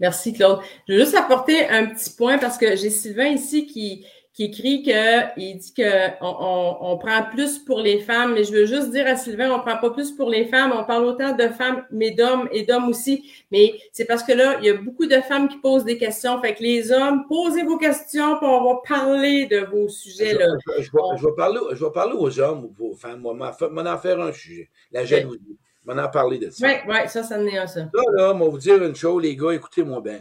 [0.00, 0.60] Merci, Claude.
[0.88, 4.04] Je veux juste apporter un petit point parce que j'ai Sylvain ici qui,
[4.36, 8.52] qui écrit que il dit que on, on, prend plus pour les femmes, mais je
[8.52, 11.34] veux juste dire à Sylvain, on prend pas plus pour les femmes, on parle autant
[11.34, 13.24] de femmes, mais d'hommes et d'hommes aussi.
[13.50, 16.38] Mais c'est parce que là, il y a beaucoup de femmes qui posent des questions.
[16.42, 20.48] Fait que les hommes, posez vos questions, puis on va parler de vos sujets là.
[20.80, 23.20] Je, vais, parler, je vais parler aux hommes ou aux femmes.
[23.20, 24.68] Moi, m'en en faire un sujet.
[24.92, 25.56] La jalousie.
[25.86, 26.66] Je vais en parler de ça.
[26.66, 27.80] Oui, oui, ça, ça en est un, ça.
[27.80, 30.20] Là, là, on va vous dire une chose, les gars, écoutez-moi bien.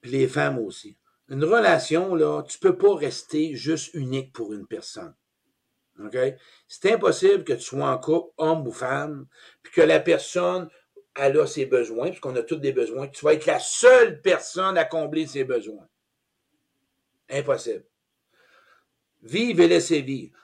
[0.00, 0.96] Puis les femmes aussi
[1.32, 5.14] une relation, là, tu peux pas rester juste unique pour une personne.
[5.98, 6.16] OK?
[6.68, 9.26] C'est impossible que tu sois en couple, homme ou femme,
[9.62, 10.68] puis que la personne,
[11.14, 14.20] elle a ses besoins, puisqu'on a tous des besoins, que tu vas être la seule
[14.20, 15.88] personne à combler ses besoins.
[17.30, 17.86] Impossible.
[19.22, 20.36] Vivre et laisser vivre.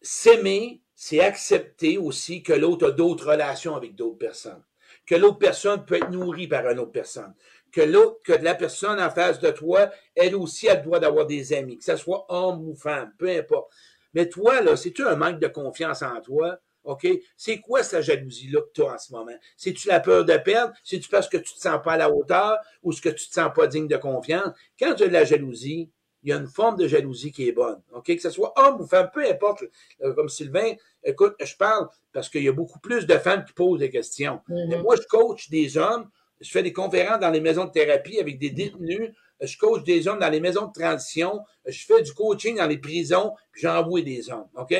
[0.00, 4.62] S'aimer, c'est accepter aussi que l'autre a d'autres relations avec d'autres personnes.
[5.06, 7.34] Que l'autre personne peut être nourrie par une autre personne
[7.72, 11.26] que l'autre, que la personne en face de toi, elle aussi, a le droit d'avoir
[11.26, 13.72] des amis, que ce soit homme ou femme, peu importe.
[14.14, 16.58] Mais toi, là, c'est-tu un manque de confiance en toi?
[16.84, 17.06] OK?
[17.36, 19.32] C'est quoi cette jalousie-là que tu as en ce moment?
[19.56, 20.74] C'est-tu la peur de perdre?
[20.84, 23.32] C'est-tu parce que tu te sens pas à la hauteur ou ce que tu te
[23.32, 24.52] sens pas digne de confiance?
[24.78, 25.90] Quand tu as de la jalousie,
[26.22, 27.80] il y a une forme de jalousie qui est bonne.
[27.92, 28.06] OK?
[28.06, 29.64] Que ce soit homme ou femme, peu importe.
[30.02, 33.52] Euh, comme Sylvain, écoute, je parle parce qu'il y a beaucoup plus de femmes qui
[33.52, 34.40] posent des questions.
[34.48, 34.82] Mm-hmm.
[34.82, 36.08] moi, je coach des hommes
[36.42, 39.12] je fais des conférences dans les maisons de thérapie avec des détenus.
[39.40, 41.40] Je coach des hommes dans les maisons de transition.
[41.66, 44.48] Je fais du coaching dans les prisons, puis j'envoie des hommes.
[44.56, 44.74] OK?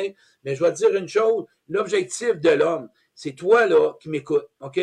[0.45, 1.47] Mais je vais te dire une chose.
[1.69, 4.49] L'objectif de l'homme, c'est toi, là, qui m'écoutes.
[4.61, 4.81] OK?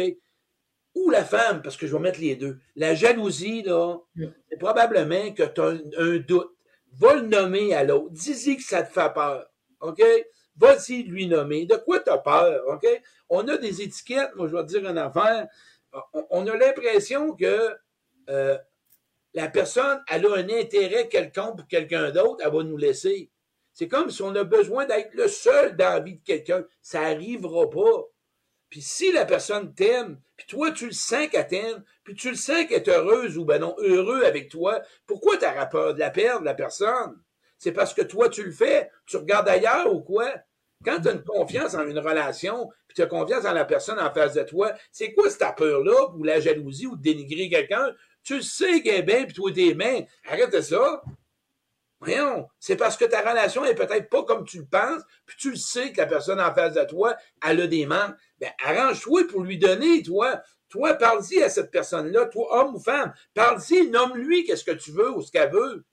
[0.99, 2.59] Ou la femme, parce que je vais mettre les deux.
[2.75, 3.97] La jalousie, là,
[4.49, 6.55] c'est probablement que tu as un, doute.
[6.93, 8.11] Va le nommer à l'autre.
[8.11, 9.45] Dis-y que ça te fait peur.
[9.81, 10.01] OK?
[10.57, 11.65] Vas-y lui nommer.
[11.65, 12.63] De quoi tu as peur?
[12.67, 12.85] OK?
[13.29, 14.35] On a des étiquettes.
[14.35, 15.47] Moi, je vais te dire une affaire
[16.29, 17.75] on a l'impression que
[18.29, 18.57] euh,
[19.33, 23.31] la personne, elle a un intérêt quelconque pour quelqu'un d'autre, elle va nous laisser.
[23.73, 26.65] C'est comme si on a besoin d'être le seul dans la vie de quelqu'un.
[26.81, 28.07] Ça n'arrivera pas.
[28.69, 32.35] Puis si la personne t'aime, puis toi, tu le sens qu'elle t'aime, puis tu le
[32.35, 35.99] sens qu'elle est heureuse ou ben non, heureux avec toi, pourquoi tu as peur de
[35.99, 37.19] la perdre, la personne?
[37.57, 38.89] C'est parce que toi, tu le fais.
[39.05, 40.31] Tu regardes ailleurs ou quoi?
[40.85, 43.99] Quand tu as une confiance en une relation, puis tu as confiance en la personne
[43.99, 47.93] en face de toi, c'est quoi cette peur-là, ou la jalousie, ou de dénigrer quelqu'un?
[48.23, 50.05] Tu sais qu'elle est bien, puis toi, t'es bien.
[50.25, 51.01] Arrête ça.
[52.01, 55.51] Voyons, c'est parce que ta relation est peut-être pas comme tu le penses, puis tu
[55.51, 58.15] le sais que la personne en face de toi, elle a des manques.
[58.39, 60.41] Ben, arrange-toi pour lui donner, toi.
[60.69, 63.13] Toi, parle-y à cette personne-là, toi, homme ou femme.
[63.33, 65.83] Parle-y, nomme-lui qu'est-ce que tu veux ou ce qu'elle veut.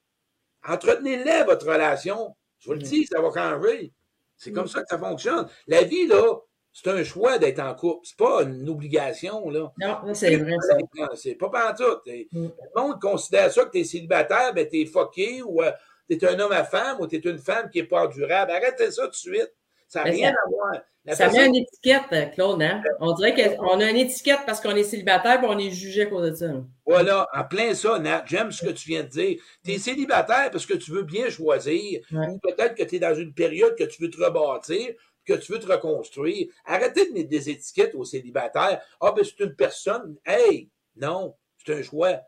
[0.68, 2.36] Entretenez-les, votre relation.
[2.58, 2.82] Je vous le mm.
[2.82, 3.92] dis, ça va changer.
[4.36, 4.68] C'est comme mm.
[4.68, 5.48] ça que ça fonctionne.
[5.66, 6.40] La vie, là,
[6.72, 8.06] c'est un choix d'être en couple.
[8.06, 9.72] C'est pas une obligation, là.
[9.80, 11.08] Non, c'est vrai, ça.
[11.14, 12.02] C'est pas pantoute.
[12.04, 12.28] tout.
[12.32, 12.48] Mm.
[12.74, 15.72] Le monde considère ça que t'es célibataire, ben t'es fucké, ou euh,
[16.08, 18.52] t'es un homme à femme, ou t'es une femme qui est pas durable?
[18.52, 19.52] Arrêtez ça tout de suite.
[19.88, 21.16] Ça n'a rien à voir.
[21.16, 22.82] ça met une étiquette, Claude, hein?
[22.98, 26.06] On dirait qu'on a une étiquette parce qu'on est célibataire et on est jugé à
[26.06, 26.46] cause de ça.
[26.84, 28.24] Voilà, en plein ça, Nat.
[28.26, 29.40] J'aime ce que tu viens de dire.
[29.64, 32.00] Tu es célibataire parce que tu veux bien choisir.
[32.10, 34.94] Ou peut-être que tu es dans une période que tu veux te rebâtir,
[35.24, 36.48] que tu veux te reconstruire.
[36.64, 38.80] Arrêtez de mettre des étiquettes aux célibataires.
[39.00, 40.16] Ah, ben c'est une personne.
[40.24, 42.20] Hey, non, c'est un choix.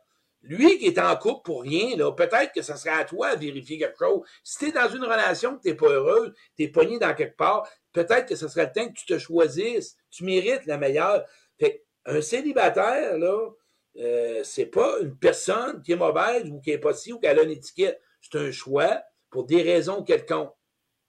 [0.42, 3.40] Lui qui est en couple pour rien, là, peut-être que ça serait à toi de
[3.40, 4.20] vérifier quelque chose.
[4.44, 7.14] Si tu es dans une relation que tu n'es pas heureuse, tu es pogné dans
[7.14, 9.96] quelque part, peut-être que ce serait le temps que tu te choisisses.
[10.10, 11.24] Tu mérites la meilleure.
[11.58, 13.50] Fait un célibataire, là,
[13.96, 17.26] euh, c'est pas une personne qui est mauvaise ou qui est pas si ou qui
[17.26, 18.00] a une étiquette.
[18.20, 20.54] C'est un choix pour des raisons quelconques.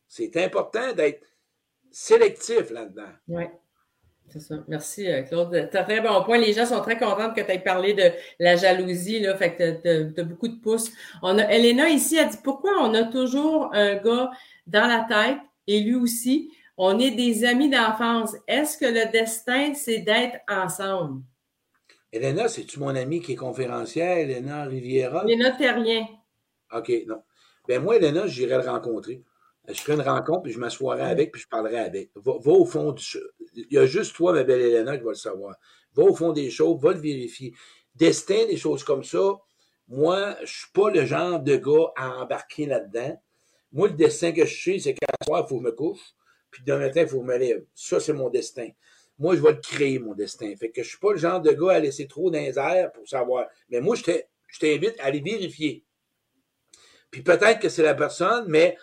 [0.07, 1.23] C'est important d'être
[1.91, 3.11] sélectif là-dedans.
[4.29, 4.55] C'est ça.
[4.67, 5.69] Merci, euh, Claude.
[5.71, 6.37] Tu as fait bon point.
[6.37, 9.19] Les gens sont très contents que tu aies parlé de la jalousie.
[9.19, 10.91] Là, fait que tu as, beaucoup de pouces.
[11.23, 14.29] On a, Elena ici a dit pourquoi on a toujours un gars
[14.67, 16.51] dans la tête et lui aussi?
[16.77, 18.35] On est des amis d'enfance.
[18.47, 21.23] Est-ce que le destin, c'est d'être ensemble?
[22.11, 25.23] Elena, c'est-tu mon ami qui est conférencière, Elena Riviera?
[25.27, 26.07] Elena Terrien.
[26.73, 27.21] OK, non.
[27.67, 29.23] Ben moi, Elena, j'irai le rencontrer.
[29.71, 32.11] Je ferai une rencontre, puis je m'assoirai avec, puis je parlerai avec.
[32.15, 33.03] Va, au fond du...
[33.53, 35.55] Il y a juste toi, ma belle Elena, qui va le savoir.
[35.93, 37.53] Va au fond des choses, va le vérifier.
[37.95, 39.37] Destin, des choses comme ça,
[39.87, 43.19] moi, je suis pas le genre de gars à embarquer là-dedans.
[43.71, 46.13] Moi, le destin que je sais, c'est qu'à soir, il faut que je me couche,
[46.51, 47.65] puis demain matin, il faut que je me lève.
[47.75, 48.69] Ça, c'est mon destin.
[49.17, 50.53] Moi, je vais le créer, mon destin.
[50.55, 52.91] Fait que je suis pas le genre de gars à laisser trop dans les airs
[52.91, 53.47] pour savoir.
[53.69, 54.03] Mais moi, je
[54.59, 55.83] t'invite à aller vérifier.
[57.11, 58.77] Puis peut-être que c'est la personne, mais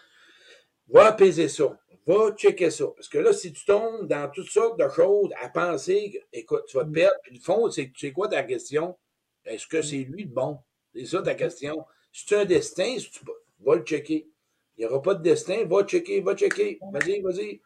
[0.88, 1.78] Va apaiser ça.
[2.06, 2.86] Va checker ça.
[2.94, 6.76] Parce que là, si tu tombes dans toutes sortes de choses à penser, écoute, tu
[6.76, 7.16] vas te perdre.
[7.24, 8.96] Puis le fond, c'est quoi ta question?
[9.44, 10.58] Est-ce que c'est lui le bon?
[10.94, 11.84] C'est ça ta question.
[12.12, 13.20] Si tu as un destin, si tu
[13.60, 14.28] vas le checker.
[14.76, 16.78] Il n'y aura pas de destin, va checker, va checker.
[16.92, 17.60] Vas-y, vas-y.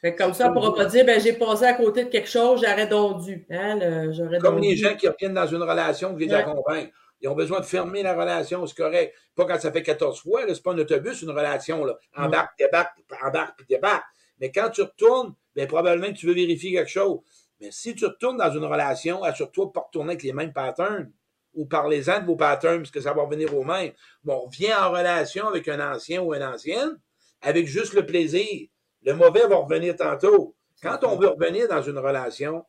[0.00, 2.08] Fait que comme ça, on ne pourra pas dire, ben, j'ai passé à côté de
[2.08, 3.46] quelque chose, j'aurais donc dû.
[3.50, 4.76] Hein, le- Comme donc les dû.
[4.76, 6.46] gens qui reviennent dans une relation, qui viennent Ouais.
[6.46, 6.92] la convaincre.
[7.20, 9.14] Ils ont besoin de fermer la relation, c'est correct.
[9.34, 11.98] Pas quand ça fait 14 fois, là, c'est pas un autobus, une relation, là.
[12.16, 14.04] Embarque, débarque, embarque, puis débarque.
[14.40, 17.20] Mais quand tu retournes, ben, probablement que tu veux vérifier quelque chose.
[17.60, 21.12] Mais si tu retournes dans une relation, assure-toi de pas retourner avec les mêmes patterns.
[21.54, 23.92] Ou parlez-en de vos patterns, parce que ça va revenir au même.
[24.22, 27.00] Bon, on vient en relation avec un ancien ou une ancienne,
[27.40, 28.68] avec juste le plaisir.
[29.02, 30.54] Le mauvais va revenir tantôt.
[30.82, 32.64] Quand on veut revenir dans une relation,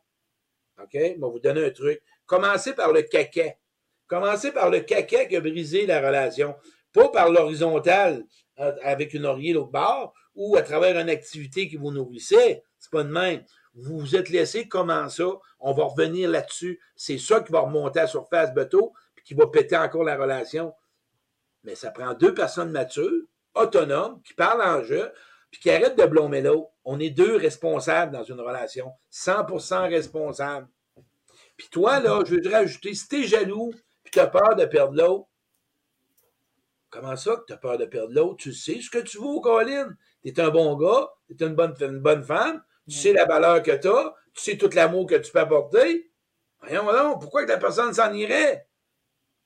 [0.82, 2.02] OK, je vais vous donner un truc.
[2.26, 3.54] Commencez par le caca.
[4.10, 6.56] Commencez par le caca qui a brisé la relation.
[6.92, 8.26] Pas par l'horizontale
[8.60, 12.64] euh, avec une oreiller l'autre bord ou à travers une activité qui vous nourrissait.
[12.80, 13.44] C'est pas de même.
[13.76, 15.28] Vous vous êtes laissé comment ça?
[15.60, 16.82] On va revenir là-dessus.
[16.96, 20.18] C'est ça qui va remonter à la surface bateau puis qui va péter encore la
[20.18, 20.74] relation.
[21.64, 25.12] Mais ça prend deux personnes matures, autonomes, qui parlent en jeu,
[25.52, 26.70] puis qui arrêtent de blâmer l'autre.
[26.84, 28.92] On est deux responsables dans une relation.
[29.12, 30.68] 100% responsables.
[31.58, 33.74] Puis toi, là, je veux te rajouter, si t'es jaloux,
[34.12, 35.28] puis t'as peur de perdre l'autre,
[36.90, 38.38] comment ça que t'as peur de perdre l'autre?
[38.38, 39.96] Tu sais ce que tu vaux, Colin.
[40.24, 43.72] T'es un bon gars, t'es une bonne, une bonne femme, tu sais la valeur que
[43.72, 46.12] t'as, tu sais tout l'amour que tu peux apporter.
[46.62, 48.68] Voyons donc, pourquoi que la personne s'en irait?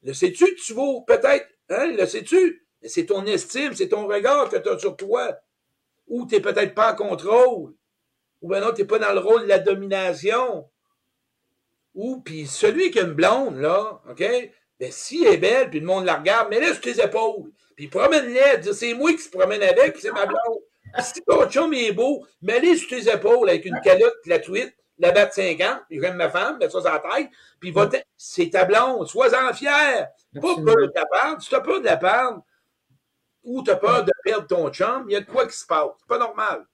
[0.01, 2.65] Le sais-tu que tu vaux peut-être, hein, le sais-tu?
[2.81, 5.37] Mais c'est ton estime, c'est ton regard que t'as sur toi.
[6.07, 7.75] Ou t'es peut-être pas en contrôle.
[8.41, 10.69] Ou ben non, t'es pas dans le rôle de la domination.
[11.95, 14.23] Ou, puis celui qui a une blonde, là, OK?
[14.79, 17.51] Ben, si elle est belle, puis le monde la regarde, mais là, sur tes épaules.
[17.75, 20.61] Puis promène-les, c'est moi qui se promène avec, c'est ma blonde.
[20.99, 25.33] Si ton chum est beau, mets-les sur tes épaules avec une calotte gratuite, la batte
[25.33, 27.29] 50, puis j'aime ma femme, mets ça sur la tête,
[27.59, 30.07] puis va c'est ta blonde, sois-en fier.
[30.35, 31.41] Pas peur de la perdre.
[31.41, 32.43] Si t'as peur de la perdre,
[33.43, 35.91] ou t'as peur de perdre ton chum, il y a de quoi qui se passe.
[35.99, 36.65] C'est pas normal.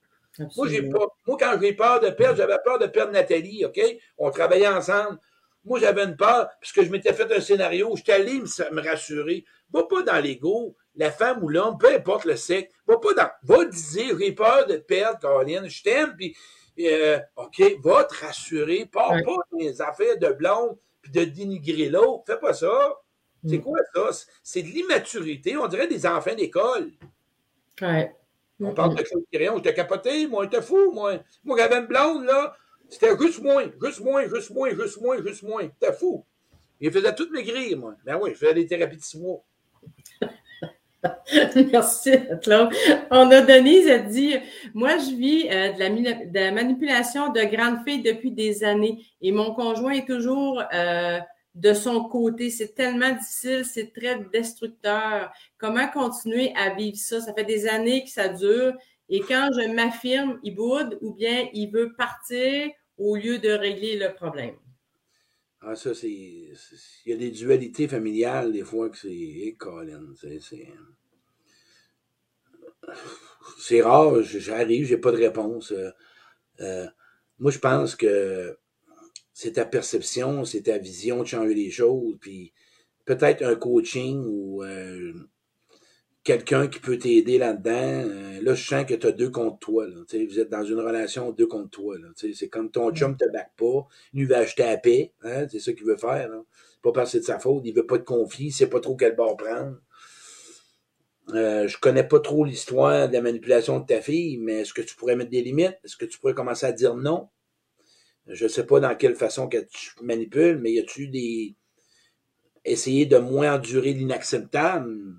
[0.56, 1.06] Moi, j'ai pas.
[1.28, 3.80] Moi, quand j'ai peur de perdre, j'avais peur de perdre Nathalie, OK?
[4.18, 5.20] On travaillait ensemble.
[5.66, 9.44] Moi, j'avais une peur, puisque je m'étais fait un scénario, j'étais allé me, me rassurer.
[9.72, 12.74] Va pas dans l'ego, la femme ou l'homme, peu importe le sexe.
[12.88, 13.30] Va pas dans.
[13.44, 16.36] Va dire, j'ai peur de perdre, Caroline, je t'aime, puis
[16.80, 18.86] euh, OK, va te rassurer.
[18.92, 19.24] Pars Ouais.
[19.24, 22.24] pas dans les affaires de blonde, puis de dénigrer l'autre.
[22.26, 22.96] Fais pas ça.
[23.46, 23.62] C'est Mm.
[23.62, 24.12] quoi ça?
[24.14, 25.56] C'est- C'est de l'immaturité.
[25.58, 26.92] On dirait des enfants d'école.
[27.82, 28.14] Ouais.
[28.62, 31.14] On parle de Claude Quirion, j'étais capoté, moi, j'étais fou, moi.
[31.44, 32.54] Moi, j'avais une blonde, là,
[32.90, 35.62] c'était juste moins, juste moins, juste moins, juste moins, juste moins.
[35.62, 36.26] J'étais fou.
[36.82, 37.96] Il faisait tout maigrir, moi.
[38.06, 39.42] Ben oui, je faisais des thérapies de six mois.
[41.72, 42.74] Merci, Claude.
[43.10, 44.36] On a Denise, elle dit
[44.74, 48.64] Moi, je vis euh, de, la, mila- de la manipulation de grandes filles depuis des
[48.66, 51.20] années et mon conjoint est toujours euh,
[51.60, 52.50] de son côté.
[52.50, 55.32] C'est tellement difficile, c'est très destructeur.
[55.58, 57.22] Comment continuer à vivre ça?
[57.22, 58.74] Ça fait des années que ça dure
[59.10, 63.98] et quand je m'affirme, il boude ou bien il veut partir au lieu de régler
[63.98, 64.56] le problème?
[65.62, 66.10] Ah, ça, c'est.
[66.10, 66.56] Il
[67.06, 69.56] y a des dualités familiales, des fois, que c'est.
[69.58, 70.14] Colin,
[73.60, 73.82] c'est.
[73.82, 75.72] Rare, j'arrive, j'ai pas de réponse.
[75.72, 75.90] Euh,
[76.62, 76.88] euh,
[77.40, 78.58] moi, je pense que
[79.42, 82.52] c'est ta perception, c'est ta vision de changer les choses, puis
[83.06, 85.14] peut-être un coaching ou euh,
[86.26, 87.72] quelqu'un qui peut t'aider là-dedans.
[87.72, 89.88] Euh, là, je sens que tu as deux contre toi.
[89.88, 91.96] Là, vous êtes dans une relation deux contre toi.
[92.18, 95.14] C'est comme ton chum te back pas, lui va acheter à paix.
[95.24, 96.28] Hein, c'est ça qu'il veut faire.
[96.28, 96.42] Là.
[96.82, 98.82] Pas parce que c'est de sa faute, il veut pas de conflit, il sait pas
[98.82, 99.78] trop quel bord prendre.
[101.30, 104.82] Euh, je connais pas trop l'histoire de la manipulation de ta fille, mais est-ce que
[104.82, 105.78] tu pourrais mettre des limites?
[105.86, 107.30] Est-ce que tu pourrais commencer à dire non?
[108.30, 111.56] Je sais pas dans quelle façon que tu manipules, mais y a-tu des.
[112.66, 115.16] Essayer de moins endurer l'inacceptable,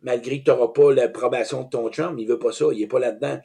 [0.00, 2.86] malgré que tu n'auras pas l'approbation de ton chum, il veut pas ça, il est
[2.86, 3.40] pas là-dedans.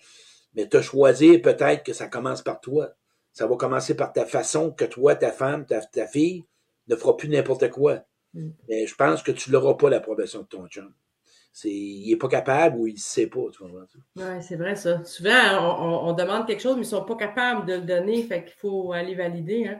[0.53, 2.91] Mais tu as choisi peut-être que ça commence par toi.
[3.33, 6.45] Ça va commencer par ta façon que toi, ta femme, ta, ta fille
[6.87, 8.05] ne fera plus n'importe quoi.
[8.33, 8.49] Mm.
[8.69, 10.93] Mais je pense que tu n'auras pas l'approbation de ton chum.
[11.57, 13.39] C'est, il n'est pas capable ou il ne sait pas.
[14.17, 15.01] Oui, c'est vrai ça.
[15.05, 15.31] Souvent,
[15.61, 18.23] on, on- on demande quelque chose, mais ils ne sont pas capables de le donner.
[18.23, 19.65] Fait qu'il faut aller valider.
[19.69, 19.79] Hein.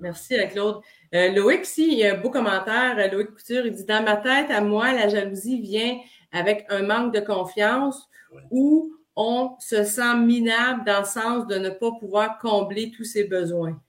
[0.00, 0.80] Merci, euh, Claude.
[1.14, 2.96] Euh, Loïc, si, il y a un beau commentaire.
[2.98, 5.96] Euh, Loïc Couture, il dit Dans ma tête, à moi, la jalousie vient
[6.32, 8.40] avec un manque de confiance Ouais.
[8.50, 13.24] où on se sent minable dans le sens de ne pas pouvoir combler tous ses
[13.24, 13.80] besoins.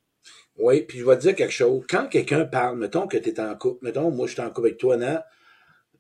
[0.60, 1.84] Oui, puis je vais te dire quelque chose.
[1.90, 4.68] Quand quelqu'un parle, mettons que tu es en couple, mettons, moi je suis en couple
[4.68, 5.26] avec toi, Nat,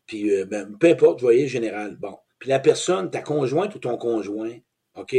[0.05, 1.95] puis euh, ben, peu importe, vous voyez, général.
[1.97, 2.17] Bon.
[2.39, 4.57] Puis la personne, ta conjointe ou ton conjoint,
[4.95, 5.15] OK?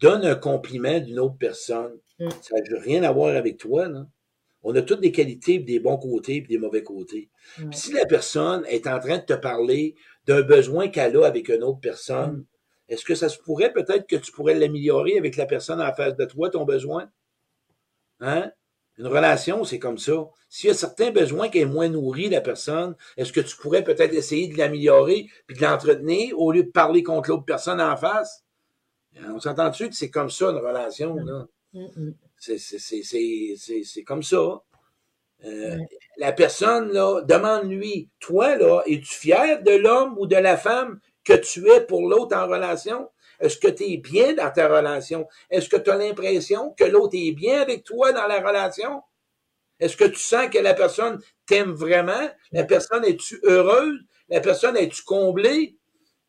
[0.00, 1.98] Donne un compliment d'une autre personne.
[2.18, 2.28] Mm.
[2.40, 4.06] Ça n'a rien à voir avec toi, là.
[4.62, 7.30] On a toutes des qualités, puis des bons côtés, puis des mauvais côtés.
[7.56, 9.94] Puis si la personne est en train de te parler
[10.26, 12.44] d'un besoin qu'elle a avec une autre personne,
[12.88, 16.16] est-ce que ça se pourrait peut-être que tu pourrais l'améliorer avec la personne en face
[16.16, 17.08] de toi, ton besoin?
[18.20, 18.50] Hein?
[18.98, 20.26] Une relation, c'est comme ça.
[20.48, 23.84] S'il y a certains besoins qui est moins nourri, la personne, est-ce que tu pourrais
[23.84, 27.96] peut-être essayer de l'améliorer puis de l'entretenir au lieu de parler contre l'autre personne en
[27.96, 28.44] face?
[29.28, 31.46] On s'entend-tu que c'est comme ça, une relation, là?
[31.72, 32.14] Mm, mm.
[32.38, 34.62] C'est, c'est, c'est, c'est, c'est, c'est comme ça.
[35.44, 35.78] Euh.
[36.16, 41.34] La personne, là, demande-lui, toi, là, es-tu fier de l'homme ou de la femme que
[41.34, 43.08] tu es pour l'autre en relation?
[43.40, 45.26] Est-ce que tu es bien dans ta relation?
[45.50, 49.02] Est-ce que tu as l'impression que l'autre est bien avec toi dans la relation?
[49.80, 52.28] Est-ce que tu sens que la personne t'aime vraiment?
[52.52, 54.00] La personne est-tu heureuse?
[54.28, 55.76] La personne est-tu comblée?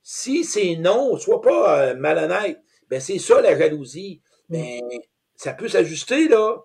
[0.03, 2.59] Si c'est non, sois pas euh, malhonnête.
[2.89, 4.21] Ben, c'est ça la jalousie.
[4.49, 4.81] Mais
[5.35, 6.57] ça peut s'ajuster, là.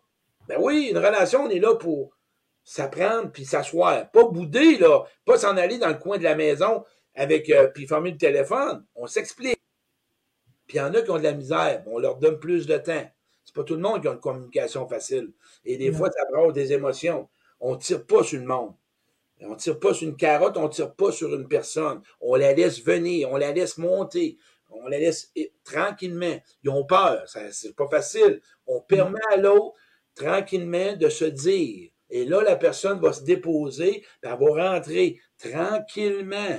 [0.49, 2.17] Ben oui, une relation, on est là pour
[2.65, 4.11] s'apprendre puis s'asseoir.
[4.11, 5.05] Pas bouder, là.
[5.25, 6.85] Pas s'en aller dans le coin de la maison
[7.15, 8.85] avec euh, puis fermer le téléphone.
[8.95, 9.61] On s'explique.
[10.75, 11.85] Puis il y en a qui ont de la misère.
[11.87, 13.09] On leur donne plus de temps.
[13.45, 15.31] C'est pas tout le monde qui a une communication facile.
[15.65, 15.99] Et des Non.
[15.99, 17.29] fois, ça brasse des émotions.
[17.61, 18.75] On tire pas sur le monde.
[19.41, 22.03] On tire pas sur une carotte, on tire pas sur une personne.
[22.21, 24.37] On la laisse venir, on la laisse monter,
[24.69, 26.41] on la laisse tranquillement.
[26.65, 27.23] Ils ont peur,
[27.53, 28.41] c'est pas facile.
[28.67, 29.77] On permet à l'autre
[30.17, 31.91] tranquillement de se dire.
[32.11, 36.59] Et là, la personne va se déposer, puis elle va rentrer tranquillement.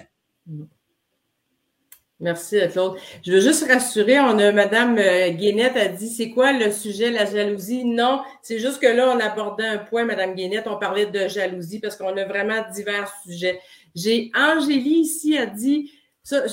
[2.22, 2.97] Merci, Claude.
[3.26, 7.11] Je veux juste rassurer, on a Madame euh, Guénette a dit c'est quoi le sujet,
[7.11, 7.84] la jalousie?
[7.84, 11.80] Non, c'est juste que là, on abordait un point, Madame Guénette, on parlait de jalousie
[11.80, 13.59] parce qu'on a vraiment divers sujets.
[13.95, 15.91] J'ai Angélie ici a dit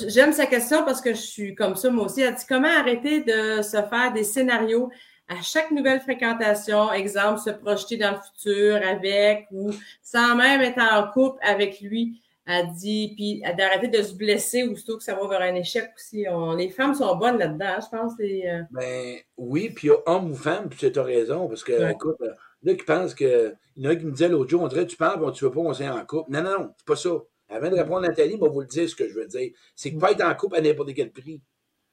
[0.09, 2.23] j'aime sa question parce que je suis comme ça, moi aussi.
[2.23, 4.91] Elle dit comment arrêter de se faire des scénarios
[5.29, 9.71] à chaque nouvelle fréquentation, exemple, se projeter dans le futur avec ou
[10.03, 12.21] sans même être en couple avec lui.
[12.45, 16.25] Elle dit, puis d'arrêter de se blesser aussitôt que ça va vers un échec aussi.
[16.29, 18.13] On- les femmes sont bonnes là-dedans, je pense.
[18.19, 21.47] les, euh, Ben oui, puis il y a homme ou femme, puis tu as raison,
[21.47, 21.93] parce que, Ouais.
[21.93, 22.33] écoute, euh,
[22.63, 23.55] là, qui pensent que.
[23.77, 25.45] Il y en a qui me disaient l'autre jour, on dirait, tu parles, bon, tu
[25.45, 26.31] veux pas qu'on soit en couple.
[26.33, 27.11] Non, non, non, c'est pas ça.
[27.49, 29.51] Avant de répondre à Nathalie, moi, vous le dire ce que je veux dire.
[29.77, 31.41] C'est que pas être en couple à n'importe quel prix.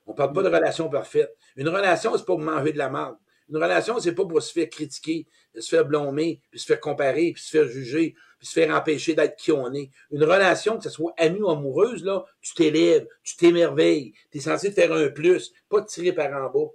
[0.07, 1.33] On parle pas de relation parfaite.
[1.55, 3.15] Une relation, c'est pas pour manger de la merde.
[3.49, 7.31] Une relation, c'est pas pour se faire critiquer, se faire blâmer, puis se faire comparer,
[7.33, 9.91] puis se faire juger, puis se faire empêcher d'être qui on est.
[10.11, 14.41] Une relation, que ce soit amie ou amoureuse, là, tu t'élèves, tu t'émerveilles, tu es
[14.41, 16.69] censé faire un plus, pas tirer par en bas.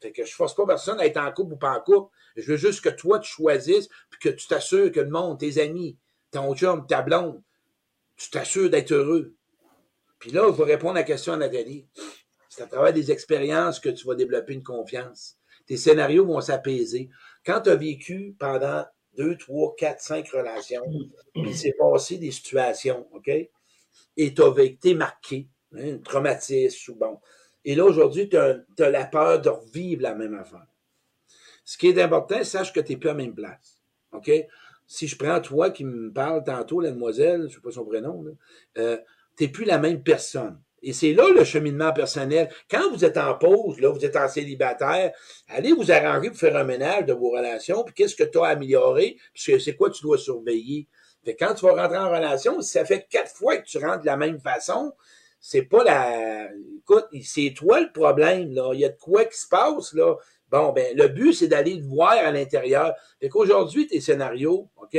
[0.00, 2.14] Fait que je force pas personne à être en couple ou pas en couple.
[2.36, 5.58] Je veux juste que toi, tu choisisses, puis que tu t'assures que le monde, tes
[5.58, 5.96] amis,
[6.30, 7.42] ton chum, ta blonde,
[8.16, 9.34] tu t'assures d'être heureux.
[10.18, 11.86] Puis là, je vais répondre à la question à Nathalie.
[12.48, 15.38] C'est à travers des expériences que tu vas développer une confiance.
[15.66, 17.10] Tes scénarios vont s'apaiser.
[17.44, 18.84] Quand tu as vécu pendant
[19.16, 20.84] deux, trois, quatre, cinq relations,
[21.34, 23.28] il s'est passé des situations, OK?
[23.28, 27.20] Et tu as été marqué, hein, un traumatisme ou bon.
[27.64, 30.66] Et là, aujourd'hui, tu as, la peur de revivre la même affaire.
[31.64, 33.82] Ce qui est important, sache que tu n'es plus à la même place.
[34.12, 34.30] OK?
[34.86, 37.84] Si je prends toi qui me parle tantôt, la demoiselle, je ne sais pas son
[37.84, 38.30] prénom, là,
[38.78, 38.98] euh,
[39.36, 40.60] tu n'es plus la même personne.
[40.82, 42.48] Et c'est là le cheminement personnel.
[42.70, 45.12] Quand vous êtes en pause, là, vous êtes en célibataire,
[45.48, 48.44] allez vous arranger pour faire un ménage de vos relations, puis qu'est-ce que tu as
[48.44, 50.86] à améliorer, puis c'est quoi tu dois surveiller.
[51.24, 54.02] Fait quand tu vas rentrer en relation, si ça fait quatre fois que tu rentres
[54.02, 54.92] de la même façon,
[55.40, 56.48] c'est pas la.
[56.78, 58.72] Écoute, c'est toi le problème, là.
[58.74, 60.14] Il y a de quoi qui se passe, là.
[60.50, 62.94] Bon, ben, le but, c'est d'aller le voir à l'intérieur.
[63.20, 64.96] Fait qu'aujourd'hui, tes scénarios, OK?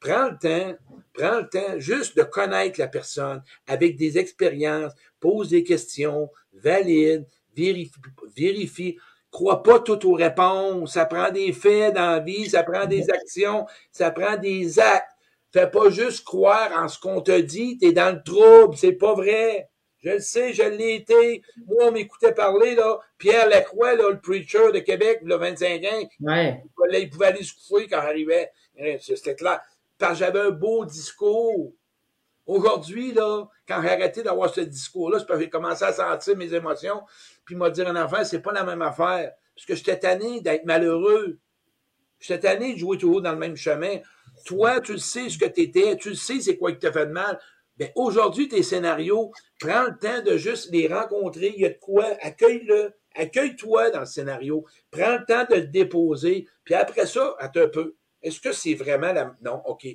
[0.00, 0.76] Prends le temps,
[1.12, 7.26] prends le temps juste de connaître la personne avec des expériences, pose des questions, valide,
[7.54, 7.92] vérifie,
[8.36, 8.96] vérifie.
[9.30, 10.94] Crois pas tout aux réponses.
[10.94, 15.06] Ça prend des faits dans la vie, ça prend des actions, ça prend des actes.
[15.52, 19.14] Fais pas juste croire en ce qu'on te dit, t'es dans le trouble, c'est pas
[19.14, 19.68] vrai.
[20.02, 21.42] Je le sais, je l'ai été.
[21.66, 22.98] Moi, on m'écoutait parler, là.
[23.18, 26.62] Pierre Lacroix, là, le preacher de Québec, le 25 ans, Ouais.
[26.92, 28.50] il pouvait aller se coucher quand j'arrivais.
[29.00, 29.60] C'était clair.
[30.00, 31.74] Parce que j'avais un beau discours.
[32.46, 36.36] Aujourd'hui, là, quand j'ai arrêté d'avoir ce discours-là, c'est parce que j'ai commencé à sentir
[36.38, 37.02] mes émotions,
[37.44, 39.32] puis m'a dit en affaire, c'est pas la même affaire.
[39.54, 41.38] Parce que j'étais tanné d'être malheureux.
[42.18, 43.98] J'étais tanné de jouer toujours dans le même chemin.
[44.46, 46.92] Toi, tu le sais ce que tu étais, tu le sais c'est quoi qui t'a
[46.92, 47.38] fait de mal.
[47.76, 51.52] Ben, aujourd'hui, tes scénarios, prends le temps de juste les rencontrer.
[51.54, 54.64] Il y a de quoi, accueille-le, accueille-toi dans le scénario.
[54.90, 56.46] Prends le temps de le déposer.
[56.64, 57.96] Puis après ça, attends un peu.
[58.22, 59.34] Est-ce que c'est vraiment la.
[59.42, 59.86] Non, OK.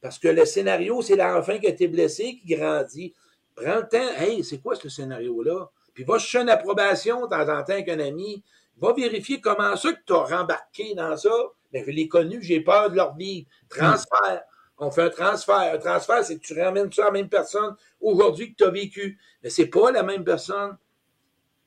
[0.00, 3.14] Parce que le scénario, c'est l'enfant qui a été blessé, qui grandit.
[3.54, 4.16] Prends le temps.
[4.18, 5.70] Hey, c'est quoi ce scénario-là?
[5.94, 8.42] puis va chercher une approbation de temps en temps avec un ami,
[8.78, 11.30] va vérifier comment ça que tu as rembarqué dans ça.
[11.72, 13.46] Ben, je l'ai connu, j'ai peur de leur vie.
[13.68, 14.42] Transfert.
[14.78, 15.74] On fait un transfert.
[15.74, 18.70] Un transfert, c'est que tu ramènes ça à la même personne aujourd'hui que tu as
[18.70, 19.18] vécu.
[19.42, 20.78] Mais c'est pas la même personne.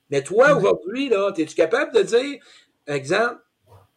[0.10, 2.40] Mais toi, aujourd'hui, là, es-tu capable de dire,
[2.88, 3.40] exemple,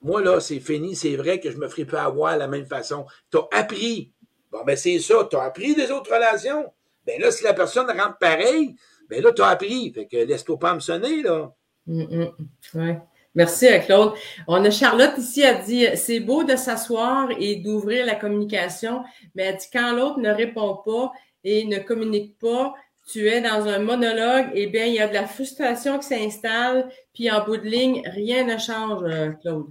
[0.06, 2.64] moi, là, c'est fini, c'est vrai que je me ferai pas avoir de la même
[2.64, 3.06] façon.
[3.28, 4.12] Tu as appris.
[4.52, 5.26] Bon, ben, c'est ça.
[5.28, 6.72] Tu as appris des autres relations.
[7.04, 8.76] Ben là, si la personne rentre pareil,
[9.10, 9.92] ben là, tu as appris.
[9.92, 11.52] Fait que laisse-toi pas me sonner, là.
[11.86, 12.28] Mm, mm.
[12.74, 13.00] ouais.
[13.34, 14.12] Merci, euh, Claude.
[14.46, 19.02] On a Charlotte ici, a dit c'est beau de s'asseoir et d'ouvrir la communication,
[19.34, 21.10] mais elle dit quand l'autre ne répond pas
[21.42, 22.74] et ne communique pas,
[23.08, 26.88] tu es dans un monologue, eh bien, il y a de la frustration qui s'installe,
[27.12, 29.66] puis en bout de ligne, rien ne change, euh, Claude.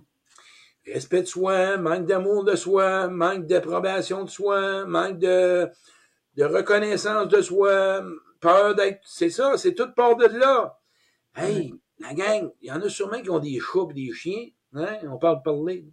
[0.86, 5.68] Respect de soi, manque d'amour de soi, manque d'approbation de soi, manque de,
[6.36, 8.04] de reconnaissance de soi,
[8.40, 9.00] peur d'être.
[9.04, 10.80] C'est ça, c'est toute part de là.
[11.36, 14.48] Hey, la gang, il y en a sûrement qui ont des chats et des chiens.
[14.74, 14.98] Hein?
[15.10, 15.86] On parle de parler.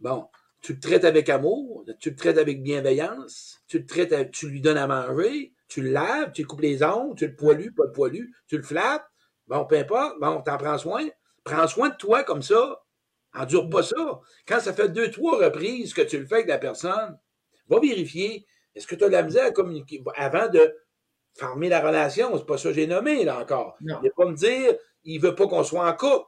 [0.00, 0.28] Bon,
[0.62, 4.60] tu le traites avec amour, tu le traites avec bienveillance, tu le traites, tu lui
[4.60, 7.92] donnes à manger, tu le laves, tu coupes les ongles, tu le poilus, pas le
[7.92, 9.06] poilu, tu le flattes.
[9.46, 11.06] Bon, peu importe, bon, t'en prends soin.
[11.44, 12.82] Prends soin de toi comme ça.
[13.36, 14.20] Endure pas ça.
[14.46, 17.18] Quand ça fait deux, trois reprises que tu le fais avec la personne,
[17.68, 18.46] va vérifier.
[18.74, 20.02] Est-ce que tu as de la misère à communiquer?
[20.16, 20.74] Avant de
[21.34, 22.36] fermer la relation?
[22.36, 23.76] C'est pas ça que j'ai nommé, là, encore.
[23.80, 24.74] Il ne pas me dire,
[25.04, 26.26] il veut pas qu'on soit en couple.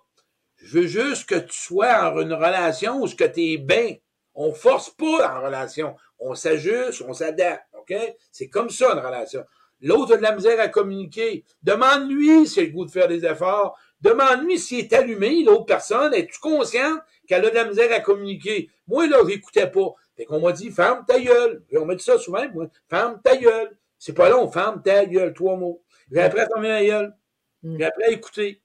[0.57, 3.97] Je veux juste que tu sois en une relation où ce que tu es bien.
[4.35, 5.97] On force pas en relation.
[6.19, 7.65] On s'ajuste, on s'adapte.
[7.79, 7.95] OK?
[8.33, 9.45] C'est comme ça, une relation.
[9.81, 11.45] L'autre a de la misère à communiquer.
[11.63, 13.79] Demande-lui s'il a le goût de faire des efforts.
[14.01, 16.15] Demande-lui s'il est allumé, l'autre personne.
[16.15, 18.71] Es-tu conscient qu'elle a de la misère à communiquer?
[18.87, 19.95] Moi, là, j'écoutais pas.
[20.17, 21.65] Fait qu'on m'a dit, ferme ta gueule.
[21.77, 22.67] on m'a dit ça souvent, moi.
[22.89, 23.77] Ferme ta gueule.
[23.99, 25.83] C'est pas long, ferme ta gueule, trois mots.
[26.11, 27.17] J'ai appris à fermer ma gueule.
[27.63, 28.63] J'ai appris à écouter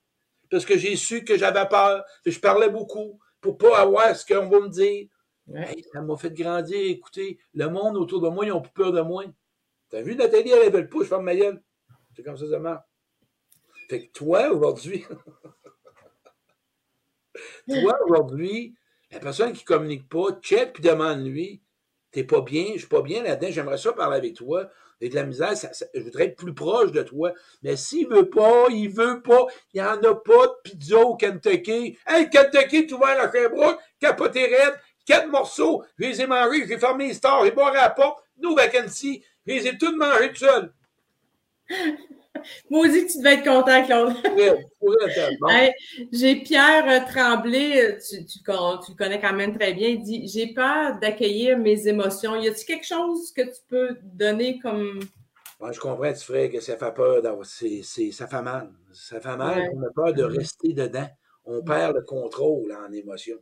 [0.54, 4.24] parce que j'ai su que j'avais peur, que je parlais beaucoup pour pas avoir ce
[4.24, 5.08] qu'on va me dire.
[5.92, 6.80] ça m'a fait grandir.
[6.80, 9.24] Écoutez, le monde autour de moi, ils ont plus peur de moi.
[9.90, 11.62] T'as vu Nathalie, elle avait le pouce, je ferme ma gueule.
[12.16, 12.86] C'est comme ça ça marche.
[14.14, 15.06] Toi, aujourd'hui,
[17.68, 18.76] toi, aujourd'hui,
[19.12, 21.62] la personne qui communique pas, check puis demande-lui,
[22.12, 24.70] t'es pas bien, je suis pas bien là-dedans, j'aimerais ça parler avec toi
[25.02, 25.54] et de la misère,
[25.94, 27.34] je voudrais être plus proche de toi.
[27.62, 31.18] Mais s'il veut pas, il veut pas, il n'y en a pas de pizza au
[31.18, 31.98] Kentucky.
[32.08, 36.78] Hey, Kentucky, tu ouvert à Sherbrooke, capoté raide, quatre morceaux, je les ai mangés, j'ai
[36.78, 40.30] fermé les stores, j'ai barré à la porte, nous, vacancy, je les ai tous mangés
[40.30, 40.74] tout seul.
[42.70, 44.14] Maudit que tu devais être content, Claude.
[46.12, 50.54] J'ai Pierre euh, Tremblay, tu, tu, le connais quand même très bien, il dit J'ai
[50.54, 52.36] peur d'accueillir mes émotions.
[52.36, 55.00] Y a-t-il quelque chose que tu peux donner comme.
[55.72, 57.46] je comprends, tu ferais que ça fait peur d'avoir.
[57.46, 58.72] ça fait mal.
[58.94, 59.70] Ça fait mal.
[59.74, 61.08] On a peur de rester dedans.
[61.46, 63.38] On perd le contrôle en émotion.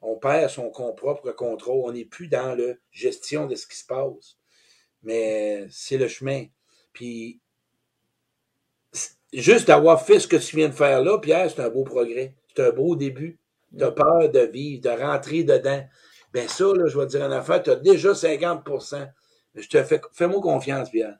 [0.00, 1.82] On perd son propre contrôle.
[1.84, 4.36] On n'est plus dans la gestion de ce qui se passe.
[5.02, 6.46] Mais c'est le chemin.
[6.92, 7.41] Puis
[9.32, 12.34] juste d'avoir fait ce que tu viens de faire là, Pierre, c'est un beau progrès.
[12.54, 13.38] C'est un beau début.
[13.76, 13.94] Tu as mm.
[13.94, 15.82] peur de vivre, de rentrer dedans.
[16.32, 19.08] Ben ça, là, je vais te dire une affaire, tu as déjà 50%
[19.54, 21.18] Je te fais, fais-moi confiance, Pierre.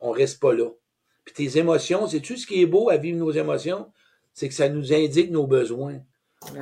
[0.00, 0.70] On reste pas là.
[1.24, 3.90] Puis tes émotions, c'est-tu ce qui est beau à vivre nos émotions?
[4.32, 6.00] C'est que ça nous indique nos besoins.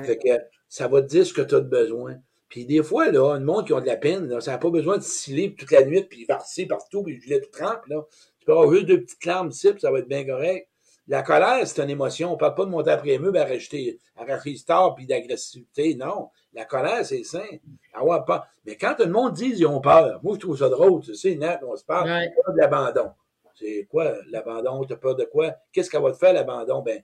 [0.04, 0.28] Fait que
[0.68, 2.18] ça va te dire ce que tu as de besoin.
[2.48, 4.98] Puis des fois, là, une monde qui a de la peine, ça n'a pas besoin
[4.98, 8.04] de sciller toute la nuit, puis varcer partout, puis je tout trempe, là.
[8.42, 10.68] Tu peux avoir juste deux petites larmes ici, puis ça va être bien correct.
[11.06, 12.30] La colère, c'est une émotion.
[12.30, 15.94] On ne parle pas de monter après eux, ben, rajouter, arracher star puis d'agressivité.
[15.94, 16.30] Non.
[16.52, 17.46] La colère, c'est sain.
[17.94, 18.48] Avoir.
[18.64, 21.02] Mais quand tout le monde dit qu'ils ont peur, moi, je trouve ça drôle.
[21.02, 22.10] Tu sais, Nat, on se parle.
[22.10, 22.34] Ouais.
[22.48, 23.12] de l'abandon.
[23.54, 24.84] C'est quoi l'abandon?
[24.84, 25.54] Tu as peur de quoi?
[25.72, 26.82] Qu'est-ce qu'elle va te faire, l'abandon?
[26.82, 27.00] Ben,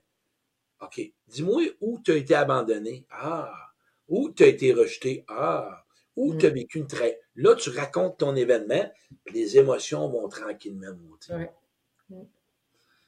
[0.81, 0.99] OK.
[1.25, 3.05] Dis-moi où tu as été abandonné.
[3.09, 3.53] Ah.
[4.09, 5.23] Où tu as été rejeté?
[5.29, 5.85] Ah.
[6.19, 6.53] Où tu as mm.
[6.53, 7.19] vécu une traite.
[7.35, 8.91] Là, tu racontes ton événement,
[9.23, 11.49] puis les émotions vont tranquillement monter.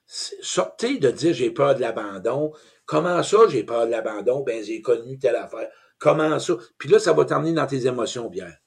[0.05, 2.53] Sortez de dire j'ai peur de l'abandon.
[2.85, 4.41] Comment ça, j'ai peur de l'abandon?
[4.43, 5.69] Ben, j'ai connu telle affaire.
[5.99, 6.53] Comment ça?
[6.77, 8.57] Puis là, ça va t'emmener dans tes émotions, Pierre.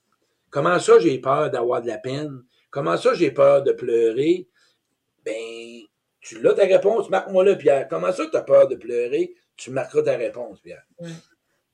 [0.51, 2.43] Comment ça, j'ai peur d'avoir de la peine?
[2.71, 4.47] Comment ça, j'ai peur de pleurer?
[5.25, 5.81] Ben,
[6.21, 7.89] tu l'as ta réponse, marque-moi là, Pierre.
[7.89, 9.35] Comment ça, tu as peur de pleurer?
[9.57, 10.85] Tu marqueras ta réponse, Pierre.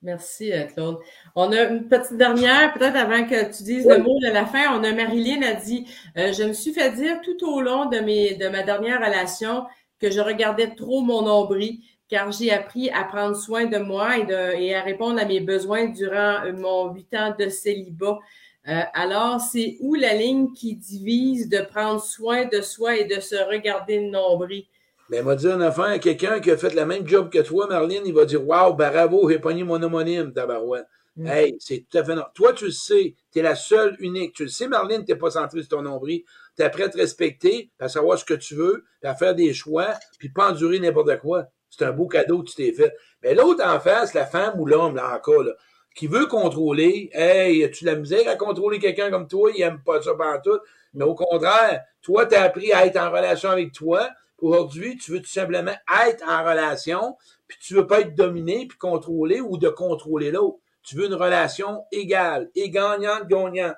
[0.02, 0.98] Merci, euh, Claude.
[1.34, 4.74] On a une petite dernière, peut-être avant que tu dises le mot de la fin.
[4.74, 5.86] On a Marilyn a dit
[6.16, 9.64] euh, Je me suis fait dire tout au long de, mes, de ma dernière relation
[9.98, 14.24] que je regardais trop mon nombril, car j'ai appris à prendre soin de moi et,
[14.24, 18.18] de, et à répondre à mes besoins durant euh, mon huit ans de célibat.
[18.64, 23.36] alors, c'est où la ligne qui divise de prendre soin de soi et de se
[23.36, 24.64] regarder le nombril?
[25.10, 28.02] Ben, m'a dit une affaire, quelqu'un qui a fait le même job que toi, Marlene,
[28.06, 30.86] il va dire Waouh, bravo, j'ai pogné mon homonyme, tabarouette.
[31.16, 31.26] Mm.
[31.26, 32.30] Hey, c'est tout à fait normal.
[32.32, 34.34] Toi, tu le sais, tu es la seule, unique.
[34.34, 36.22] Tu le sais, Marlene, tu pas centré sur ton nombril.
[36.56, 39.52] Tu es prêt à te respecter, à savoir ce que tu veux, à faire des
[39.52, 39.88] choix,
[40.20, 41.46] puis pas endurer n'importe quoi.
[41.70, 42.94] C'est un beau cadeau que tu t'es fait.
[43.24, 45.54] Mais l'autre en face, la femme ou l'homme, là encore, là,
[45.96, 49.50] qui veut contrôler, hey, as-tu la misère à contrôler quelqu'un comme toi?
[49.56, 50.12] Il aime pas ça
[50.44, 50.60] tout.
[50.94, 54.08] Mais au contraire, toi, tu as appris à être en relation avec toi.
[54.40, 55.74] Aujourd'hui, tu veux tout simplement
[56.06, 57.16] être en relation,
[57.46, 60.58] puis tu veux pas être dominé, puis contrôlé ou de contrôler l'autre.
[60.82, 63.74] Tu veux une relation égale, et gagnante-gagnant.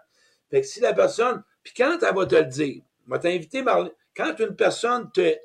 [0.51, 3.65] Fait que si la personne, puis quand elle va te le dire, va t'inviter,
[4.15, 5.37] quand une personne te,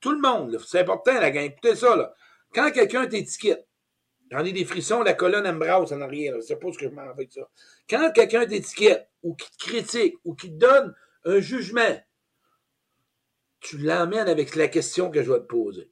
[0.00, 2.14] tout le monde, c'est important la gang, écoutez ça, là.
[2.52, 3.68] Quand quelqu'un t'étiquette,
[4.30, 6.78] j'en ai des frissons, la colonne elle me brasse en arrière, je sais pas ce
[6.78, 7.48] que je m'en fais de ça.
[7.88, 10.94] Quand quelqu'un t'étiquette, ou qui te critique, ou qui te donne
[11.24, 12.00] un jugement,
[13.60, 15.90] tu l'emmènes avec la question que je vais te poser.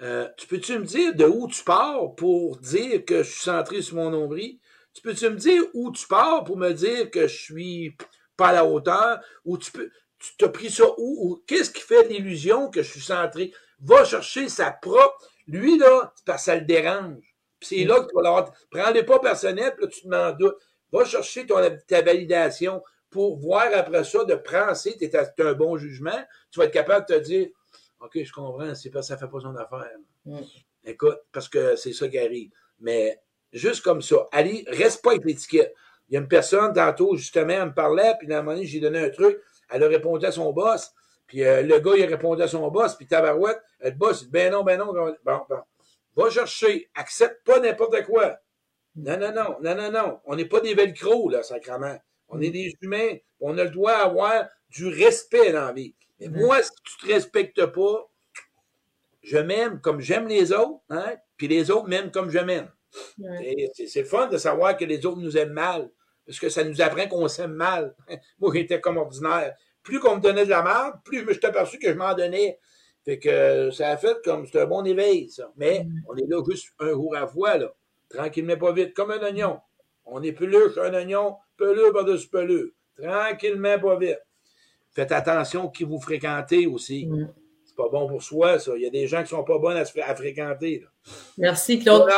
[0.00, 3.80] Euh, tu peux-tu me dire de où tu pars pour dire que je suis centré
[3.80, 4.58] sur mon nombril?
[4.92, 7.96] Tu peux-tu me dire où tu pars pour me dire que je suis
[8.36, 9.20] pas à la hauteur?
[9.44, 11.28] Ou tu peux, tu t'as pris ça où?
[11.30, 13.52] ou qu'est-ce qui fait l'illusion que je suis centré?
[13.80, 15.28] Va chercher sa propre.
[15.46, 17.22] Lui, là, c'est parce que ça le dérange.
[17.60, 18.52] c'est là que tu vas l'avoir.
[18.70, 20.56] Prends-les pas personnel, puis là, tu te demandes.
[20.92, 21.56] Va chercher ton,
[21.86, 22.82] ta validation
[23.14, 26.20] pour voir après ça, de penser, tu as un bon jugement.
[26.50, 27.46] Tu vas être capable de te dire,
[28.00, 29.88] OK, je comprends, c'est parce que ça fait pas son affaire.
[30.24, 30.38] Mm.
[30.84, 32.50] Écoute, parce que c'est ça qui arrive.
[32.80, 33.20] Mais
[33.52, 35.72] juste comme ça, allez, reste pas avec l'étiquette.
[36.08, 38.66] Il y a une personne, tantôt, justement, elle me parlait, puis à un moment donné,
[38.66, 39.38] j'ai donné un truc.
[39.70, 40.92] Elle a répondu à son boss.
[41.28, 42.96] Puis euh, le gars, il a répondu à son boss.
[42.96, 44.92] Puis tabarouette, le boss, il dit, ben non, ben non.
[44.92, 45.62] Bon, bon.
[46.16, 46.90] Va chercher.
[46.96, 48.40] Accepte pas n'importe quoi.
[48.96, 50.20] Non, non, non, non, non, non.
[50.24, 51.96] On n'est pas des velcro, là, sacrement.
[52.28, 53.16] On est des humains.
[53.40, 55.94] On a le droit d'avoir du respect dans la vie.
[56.20, 58.10] Mais moi, si tu te respectes pas,
[59.22, 62.70] je m'aime comme j'aime les autres, hein, puis les autres m'aiment comme je m'aime.
[63.74, 65.90] C'est fun de savoir que les autres nous aiment mal,
[66.26, 67.94] parce que ça nous apprend qu'on s'aime mal.
[68.38, 69.54] Moi, j'étais comme ordinaire.
[69.82, 72.58] Plus qu'on me donnait de la merde, plus je suis aperçu que je m'en donnais.
[73.04, 75.52] Fait que ça a fait comme c'est un bon éveil, ça.
[75.56, 77.74] Mais on est là juste un jour à la fois, là.
[78.08, 79.60] Tranquillement, pas vite, comme un oignon.
[80.06, 82.70] On est plus qu'un oignon, pelure par-dessus pelure.
[82.96, 84.20] Tranquillement, pas vite.
[84.92, 87.08] Faites attention qui vous fréquentez aussi.
[87.64, 88.72] C'est pas bon pour soi, ça.
[88.76, 90.84] Il y a des gens qui sont pas bons à, fréquenter.
[91.38, 92.08] Merci, Claude.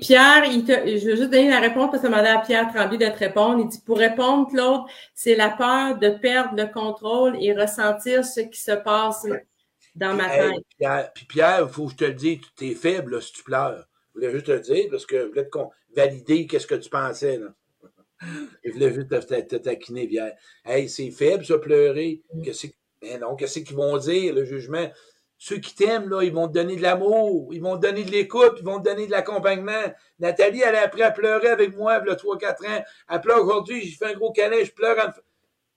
[0.00, 3.18] Pierre, je veux juste donner la réponse parce que demandé à Pierre Tremblay de te
[3.18, 3.60] répondre.
[3.60, 4.82] Il dit, pour répondre, Claude,
[5.14, 9.26] c'est la peur de perdre le contrôle et ressentir ce qui se passe
[9.96, 10.52] dans ma tête.
[10.78, 13.42] Pierre, puis Pierre, il faut que je te le dise, tu es faible si tu
[13.42, 13.88] pleures.
[14.14, 15.50] Je voulais juste te le dire parce que je voulais te
[15.94, 17.38] valider qu'est-ce que tu pensais.
[17.38, 17.48] Là.
[18.64, 20.34] Je voulais juste te, taquiner, Pierre.
[20.64, 22.22] Hey, c'est faible, ça, pleurer.
[22.34, 22.42] Mm.
[23.02, 24.90] Ben non, qu'est-ce qu'ils vont dire, le jugement?
[25.38, 28.10] Ceux qui t'aiment, là, ils vont te donner de l'amour, ils vont te donner de
[28.10, 29.94] l'écoute, ils vont te donner de l'accompagnement.
[30.18, 32.84] Nathalie, elle a appris à pleurer avec moi, il y a 3-4 ans.
[33.08, 34.98] Elle pleure aujourd'hui, j'ai fait un gros câlin, je pleure.
[34.98, 35.10] En...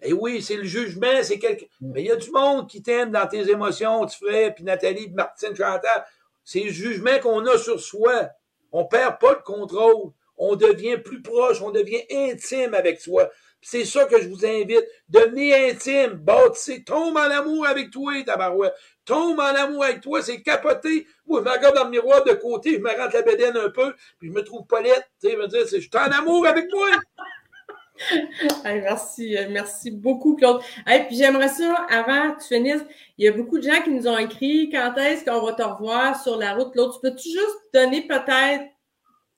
[0.01, 1.63] Eh oui, c'est le jugement, c'est quelque.
[1.79, 1.91] Mm.
[1.93, 5.05] Mais il y a du monde qui t'aime dans tes émotions, tu ferais, puis Nathalie,
[5.05, 6.05] puis Martine, Chantal.
[6.43, 8.31] C'est le jugement qu'on a sur soi.
[8.73, 13.29] On perd pas le contrôle on devient plus proche, on devient intime avec soi.
[13.61, 14.83] C'est ça que je vous invite.
[15.07, 18.73] Devenez intime, bâtissez, tombe en amour avec toi, tabarouette.
[19.05, 21.07] Tombe en amour avec toi, c'est capoté.
[21.27, 23.69] Moi, je me regarde dans le miroir de côté, je me rentre la bédaine un
[23.69, 25.07] peu, puis je me trouve pas lettre.
[25.21, 26.67] Tu sais, je me dire, je suis en amour avec
[28.63, 30.61] merci, euh, merci beaucoup, Claude.
[30.91, 32.83] Et puis j'aimerais ça, avant que tu finisses,
[33.17, 35.63] il y a beaucoup de gens qui nous ont écrit quand est-ce qu'on va te
[35.63, 36.75] revoir sur la route?
[36.75, 38.65] L'autre, tu peux-tu juste donner peut-être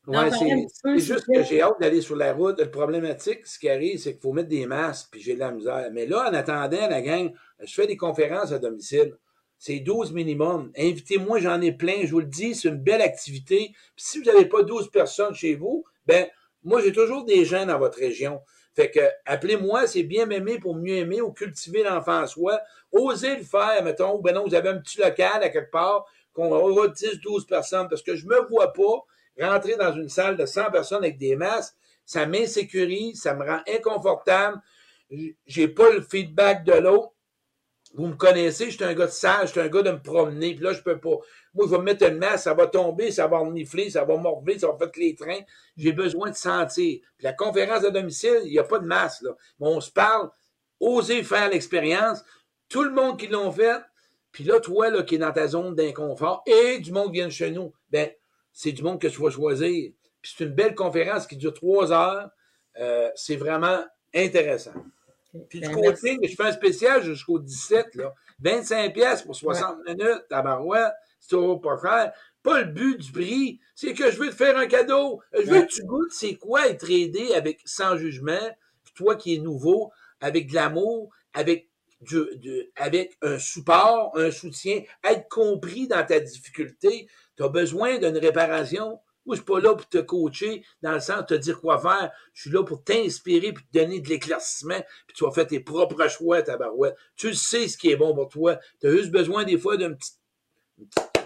[0.08, 2.60] Ouais, c'est juste que j'ai hâte d'aller sur la route.
[2.60, 5.52] Le problématique, ce qui arrive, c'est qu'il faut mettre des masques, puis j'ai de la
[5.52, 5.90] misère.
[5.92, 9.16] Mais là, en attendant, la gang, je fais des conférences à domicile.
[9.58, 10.72] C'est 12 minimum.
[10.78, 12.04] Invitez-moi, j'en ai plein.
[12.04, 13.72] Je vous le dis, c'est une belle activité.
[13.96, 16.28] Puis si vous n'avez pas 12 personnes chez vous, ben,
[16.66, 18.42] moi, j'ai toujours des gens dans votre région.
[18.76, 22.60] Fait que, appelez-moi, c'est bien m'aimer pour mieux aimer ou cultiver l'enfant en soi.
[22.92, 26.52] Osez le faire, mettons, ben non, vous avez un petit local à quelque part, qu'on
[26.52, 29.06] aura 10, 12 personnes, parce que je me vois pas
[29.40, 33.62] rentrer dans une salle de 100 personnes avec des masques, ça m'insécurise, ça me rend
[33.68, 34.60] inconfortable.
[35.46, 37.15] J'ai pas le feedback de l'autre.
[37.96, 40.02] Vous me connaissez, je suis un gars de sage, je suis un gars de me
[40.02, 41.18] promener, puis là, je peux pas.
[41.54, 44.18] Moi, je vais me mettre une masse, ça va tomber, ça va renifler, ça va
[44.18, 45.40] morver, ça va faire que les trains.
[45.78, 47.00] J'ai besoin de sentir.
[47.18, 49.32] Puis la conférence à domicile, il n'y a pas de masse, là.
[49.60, 50.30] Mais on se parle,
[50.82, 52.22] oser faire l'expérience.
[52.68, 53.82] Tout le monde qui l'ont fait,
[54.34, 57.28] puis là, toi, là, qui est dans ta zone d'inconfort, et du monde qui vient
[57.28, 58.10] de chez nous, ben,
[58.52, 59.94] c'est du monde que tu vas choisir.
[60.22, 62.30] Puis c'est une belle conférence qui dure trois heures.
[62.78, 64.74] Euh, c'est vraiment intéressant.
[65.50, 68.14] Puis du coaching, je fais un spécial jusqu'au 17, là.
[68.40, 72.14] 25 pièces pour 60 minutes, tabarouette, c'est toujours pas cher.
[72.44, 75.22] Pas le but du prix, c'est que je veux te faire un cadeau.
[75.34, 78.52] Je veux que tu goûtes c'est quoi être aidé avec sans jugement,
[78.94, 81.70] toi qui es nouveau, avec de l'amour, avec
[82.02, 87.08] du, avec un support, un soutien, être compris dans ta difficulté.
[87.38, 89.00] Tu as besoin d'une réparation.
[89.26, 91.80] Moi, je suis pas là pour te coacher dans le sens de te dire quoi
[91.80, 92.12] faire.
[92.34, 95.60] Je suis là pour t'inspirer puis te donner de l'éclaircissement puis tu vas faire tes
[95.60, 96.96] propres choix, ta barouette.
[97.16, 98.60] Tu sais ce qui est bon pour toi.
[98.82, 100.12] Tu as juste besoin des fois d'un petit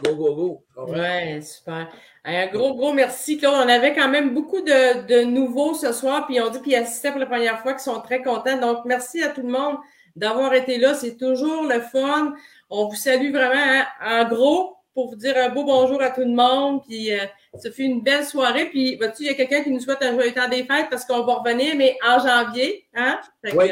[0.04, 0.66] Go, go, go.
[0.88, 1.90] Ouais, super.
[2.24, 3.56] Un gros, gros merci, Claude.
[3.56, 7.12] On avait quand même beaucoup de, de nouveaux ce soir, puis on dit qu'ils assistaient
[7.12, 8.60] pour la première fois, qu'ils sont très contents.
[8.60, 9.78] Donc, merci à tout le monde
[10.16, 10.94] d'avoir été là.
[10.94, 12.34] C'est toujours le fun.
[12.70, 16.20] On vous salue vraiment hein, en gros pour vous dire un beau bonjour à tout
[16.20, 16.82] le monde.
[16.86, 17.24] Puis, euh,
[17.56, 18.66] ça fait une belle soirée.
[18.66, 21.06] Puis, vois-tu, il y a quelqu'un qui nous souhaite un joyeux temps des fêtes parce
[21.06, 22.86] qu'on va revenir, mais en janvier.
[22.94, 23.18] Hein?
[23.56, 23.72] oui.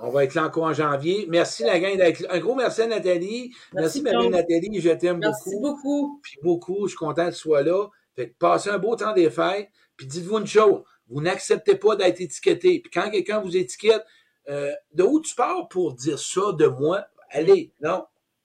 [0.00, 1.26] On va être là encore en janvier.
[1.28, 3.52] Merci la gang d'être Un gros merci à Nathalie.
[3.72, 4.80] Merci, merci Nathalie.
[4.80, 5.26] Je t'aime beaucoup.
[5.26, 6.20] Merci beaucoup.
[6.22, 6.86] Puis beaucoup.
[6.86, 7.88] Je suis content que tu sois là.
[8.14, 9.68] Fait que passez un beau temps des fêtes.
[9.96, 10.84] Puis dites-vous une chose.
[11.08, 12.78] Vous n'acceptez pas d'être étiqueté.
[12.78, 14.04] Puis quand quelqu'un vous étiquette,
[14.48, 17.04] euh, de où tu pars pour dire ça de moi?
[17.30, 18.04] Allez, non.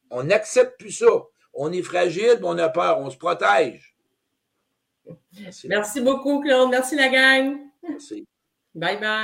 [0.09, 1.27] On n'accepte plus ça.
[1.54, 3.95] On est fragile, on a peur, on se protège.
[5.39, 6.70] Merci, Merci beaucoup, Claude.
[6.70, 7.58] Merci la gang.
[7.88, 8.26] Merci.
[8.76, 9.22] Bye bye.